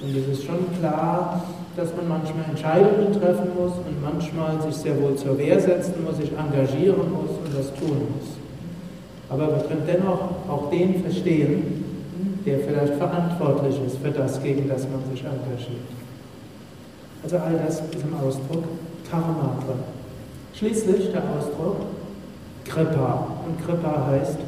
Und 0.00 0.16
es 0.16 0.38
ist 0.38 0.44
schon 0.46 0.58
klar, 0.78 1.44
dass 1.76 1.94
man 1.94 2.08
manchmal 2.08 2.44
Entscheidungen 2.48 3.12
treffen 3.12 3.50
muss 3.54 3.72
und 3.72 4.02
manchmal 4.02 4.60
sich 4.62 4.76
sehr 4.76 5.00
wohl 5.00 5.14
zur 5.16 5.36
Wehr 5.38 5.60
setzen 5.60 5.94
muss, 6.04 6.16
sich 6.16 6.32
engagieren 6.32 7.12
muss 7.12 7.30
und 7.30 7.54
das 7.56 7.72
tun 7.74 7.98
muss. 8.14 8.36
Aber 9.28 9.48
wir 9.48 9.62
können 9.68 9.82
dennoch 9.86 10.48
auch 10.48 10.70
den 10.70 11.02
verstehen, 11.02 11.84
der 12.46 12.60
vielleicht 12.60 12.94
verantwortlich 12.94 13.78
ist 13.84 13.98
für 13.98 14.10
das, 14.10 14.42
gegen 14.42 14.68
das 14.68 14.86
man 14.88 15.02
sich 15.10 15.22
engagiert. 15.24 15.82
Also 17.22 17.36
all 17.38 17.58
das 17.66 17.80
ist 17.80 18.04
im 18.04 18.14
Ausdruck 18.24 18.64
Karma 19.10 19.58
drin. 19.66 19.78
Schließlich 20.54 21.10
der 21.12 21.22
Ausdruck 21.36 21.76
Kripa. 22.64 23.26
Und 23.46 23.64
Kripa 23.64 24.06
heißt 24.06 24.38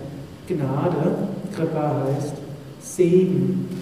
Gnade, 0.47 1.15
Kripa 1.55 2.03
heißt 2.05 2.35
Segen. 2.81 3.78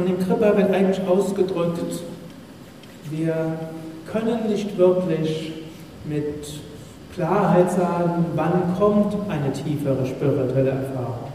Und 0.00 0.08
im 0.08 0.18
Kripa 0.18 0.56
wird 0.56 0.72
eigentlich 0.72 1.06
ausgedrückt, 1.06 2.02
Wir 3.10 3.34
können 4.10 4.48
nicht 4.48 4.78
wirklich 4.78 5.52
mit 6.08 6.46
Klarheit 7.14 7.70
sagen, 7.70 8.24
wann 8.34 8.74
kommt 8.78 9.14
eine 9.28 9.52
tiefere 9.52 10.06
spirituelle 10.06 10.70
Erfahrung. 10.70 11.30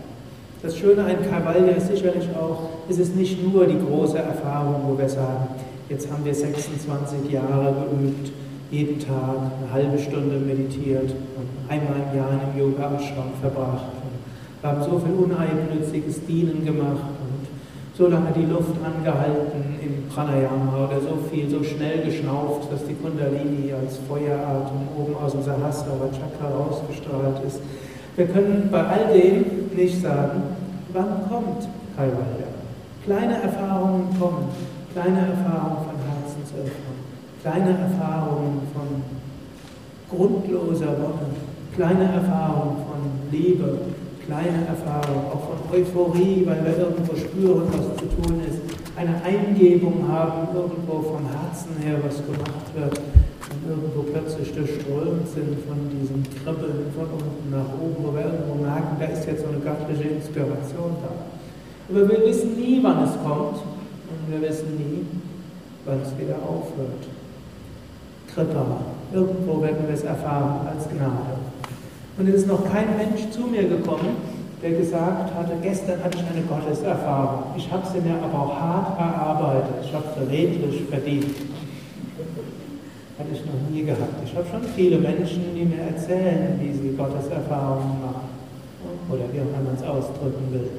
Das 0.64 0.78
Schöne 0.78 1.04
an 1.04 1.30
Kaivalya 1.30 1.74
ist 1.74 1.90
sicherlich 1.90 2.30
auch, 2.36 2.70
es 2.90 2.98
ist 2.98 3.16
nicht 3.16 3.44
nur 3.44 3.68
die 3.68 3.78
große 3.78 4.18
Erfahrung, 4.18 4.82
wo 4.88 4.98
wir 4.98 5.10
sagen, 5.10 5.48
jetzt 5.90 6.10
haben 6.12 6.26
wir 6.26 6.34
26 6.34 7.30
Jahre 7.30 7.76
geübt, 7.92 8.32
jeden 8.72 9.00
Tag 9.00 9.36
eine 9.62 9.72
halbe 9.72 10.00
Stunde 10.00 10.38
meditiert 10.38 11.12
und 11.12 11.48
einmal 11.70 11.98
im 12.10 12.18
Jahr 12.18 12.32
in 12.32 12.60
Yoga-Ashram 12.60 13.32
verbracht. 13.42 13.92
Wir 14.62 14.72
haben 14.72 14.82
so 14.82 14.98
viel 14.98 15.14
uneigennütziges 15.14 16.26
Dienen 16.26 16.66
gemacht 16.66 17.14
und 17.22 17.35
so 17.98 18.08
lange 18.08 18.32
die 18.36 18.46
Luft 18.46 18.76
angehalten 18.84 19.80
im 19.82 20.10
Pranayama 20.10 20.86
oder 20.86 21.00
so 21.00 21.18
viel, 21.32 21.50
so 21.50 21.64
schnell 21.64 22.04
geschnauft, 22.04 22.70
dass 22.72 22.86
die 22.86 22.94
Kundalini 22.94 23.72
als 23.72 23.98
Feueratem 24.08 24.88
oben 24.98 25.16
aus 25.16 25.32
dem 25.32 25.44
Sahasrara 25.44 26.10
Chakra 26.12 26.54
rausgestrahlt 26.54 27.46
ist. 27.48 27.62
Wir 28.18 28.28
können 28.28 28.68
bei 28.70 28.84
all 28.84 29.14
dem 29.14 29.46
nicht 29.76 30.02
sagen, 30.02 30.44
wann 30.92 31.30
kommt 31.30 31.68
Kaivalya. 31.96 32.52
Kleine 33.06 33.42
Erfahrungen 33.42 34.08
kommen, 34.20 34.50
kleine 34.92 35.20
Erfahrungen 35.20 35.86
von 35.86 35.96
Herzensöffnung, 36.04 36.98
kleine 37.42 37.78
Erfahrungen 37.78 38.62
von 38.74 39.04
grundloser 40.10 40.98
Wonne, 40.98 41.32
kleine 41.76 42.12
Erfahrungen 42.12 42.78
von 42.78 43.32
Liebe, 43.32 43.78
kleine 44.26 44.66
Erfahrung, 44.66 45.30
auch 45.30 45.54
von 45.54 45.60
Euphorie, 45.72 46.44
weil 46.46 46.66
wir 46.66 46.78
irgendwo 46.78 47.16
spüren, 47.16 47.70
was 47.70 47.98
zu 47.98 48.10
tun 48.10 48.42
ist, 48.42 48.60
eine 48.98 49.22
Eingebung 49.24 50.08
haben, 50.08 50.56
irgendwo 50.56 51.02
vom 51.02 51.24
Herzen 51.30 51.78
her 51.84 52.00
was 52.04 52.18
gemacht 52.26 52.68
wird 52.74 52.98
und 52.98 53.70
irgendwo 53.70 54.02
plötzlich 54.02 54.54
durchströmt 54.54 55.28
sind 55.30 55.54
von 55.68 55.78
diesem 55.94 56.24
Kribbeln 56.24 56.90
von 56.96 57.06
unten 57.14 57.52
nach 57.52 57.70
oben, 57.78 58.02
wo 58.02 58.14
wir 58.14 58.26
irgendwo 58.26 58.56
merken, 58.64 58.98
da 59.00 59.06
ist 59.06 59.28
jetzt 59.28 59.44
so 59.44 59.50
eine 59.50 59.60
göttliche 59.60 60.10
Inspiration 60.10 60.98
da. 61.04 61.14
Aber 61.90 62.10
wir 62.10 62.26
wissen 62.26 62.56
nie, 62.56 62.80
wann 62.82 63.04
es 63.04 63.14
kommt 63.22 63.62
und 63.62 64.22
wir 64.30 64.42
wissen 64.42 64.76
nie, 64.76 65.06
wann 65.86 66.02
es 66.02 66.18
wieder 66.18 66.42
aufhört. 66.42 67.06
Kripa, 68.34 68.66
irgendwo 69.14 69.62
werden 69.62 69.86
wir 69.88 69.94
es 69.94 70.04
erfahren 70.04 70.68
als 70.68 70.90
Gnade. 70.90 71.45
Und 72.18 72.30
es 72.30 72.36
ist 72.36 72.48
noch 72.48 72.64
kein 72.72 72.96
Mensch 72.96 73.30
zu 73.32 73.42
mir 73.42 73.68
gekommen, 73.68 74.16
der 74.64 74.72
gesagt 74.72 75.36
hatte, 75.36 75.52
gestern 75.62 76.02
hatte 76.02 76.18
ich 76.18 76.24
eine 76.24 76.46
Gotteserfahrung. 76.48 77.44
Ich 77.58 77.70
habe 77.70 77.86
sie 77.92 78.00
mir 78.00 78.16
aber 78.16 78.40
auch 78.40 78.56
hart 78.56 78.98
erarbeitet. 79.00 79.84
Ich 79.84 79.94
habe 79.94 80.06
sie 80.16 80.26
redlich 80.34 80.84
verdient. 80.90 81.26
Hatte 83.20 83.30
ich 83.34 83.46
noch 83.46 83.70
nie 83.70 83.84
gehabt. 83.84 84.16
Ich 84.24 84.34
habe 84.34 84.46
schon 84.50 84.64
viele 84.76 84.98
Menschen, 84.98 85.44
die 85.56 85.66
mir 85.66 85.82
erzählen, 85.82 86.58
wie 86.62 86.72
sie 86.72 86.96
Gotteserfahrungen 86.96 88.00
machen. 88.00 88.30
Oder 89.10 89.24
wie 89.34 89.40
auch 89.40 89.52
immer 89.52 89.66
man 89.66 89.76
es 89.76 89.84
ausdrücken 89.84 90.52
will. 90.52 90.70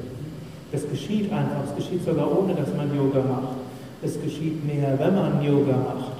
Es 0.72 0.88
geschieht 0.88 1.30
einfach. 1.30 1.64
Es 1.68 1.76
geschieht 1.76 2.04
sogar 2.04 2.26
ohne, 2.32 2.54
dass 2.54 2.74
man 2.74 2.96
Yoga 2.96 3.20
macht. 3.20 3.56
Es 4.02 4.20
geschieht 4.20 4.64
mehr, 4.64 4.98
wenn 4.98 5.14
man 5.14 5.42
Yoga 5.42 5.76
macht. 5.76 6.12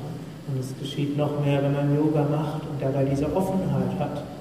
Und 0.49 0.61
es 0.61 0.75
geschieht 0.79 1.17
noch 1.17 1.41
mehr, 1.45 1.63
wenn 1.63 1.73
man 1.73 1.97
Yoga 1.97 2.27
macht 2.31 2.63
und 2.69 2.81
dabei 2.81 3.05
diese 3.05 3.35
Offenheit 3.35 3.99
hat. 3.99 4.36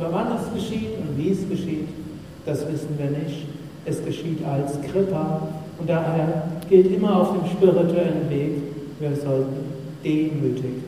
Aber 0.00 0.12
wann 0.12 0.28
es 0.36 0.54
geschieht 0.54 0.90
und 0.98 1.18
wie 1.18 1.30
es 1.30 1.48
geschieht, 1.48 1.88
das 2.46 2.60
wissen 2.70 2.96
wir 2.96 3.10
nicht. 3.10 3.46
Es 3.84 4.04
geschieht 4.04 4.44
als 4.44 4.80
Kripa 4.82 5.48
und 5.78 5.88
daher 5.88 6.44
gilt 6.68 6.92
immer 6.92 7.20
auf 7.20 7.32
dem 7.32 7.50
spirituellen 7.50 8.30
Weg, 8.30 8.52
wir 9.00 9.16
sollten 9.16 9.56
demütig 10.04 10.87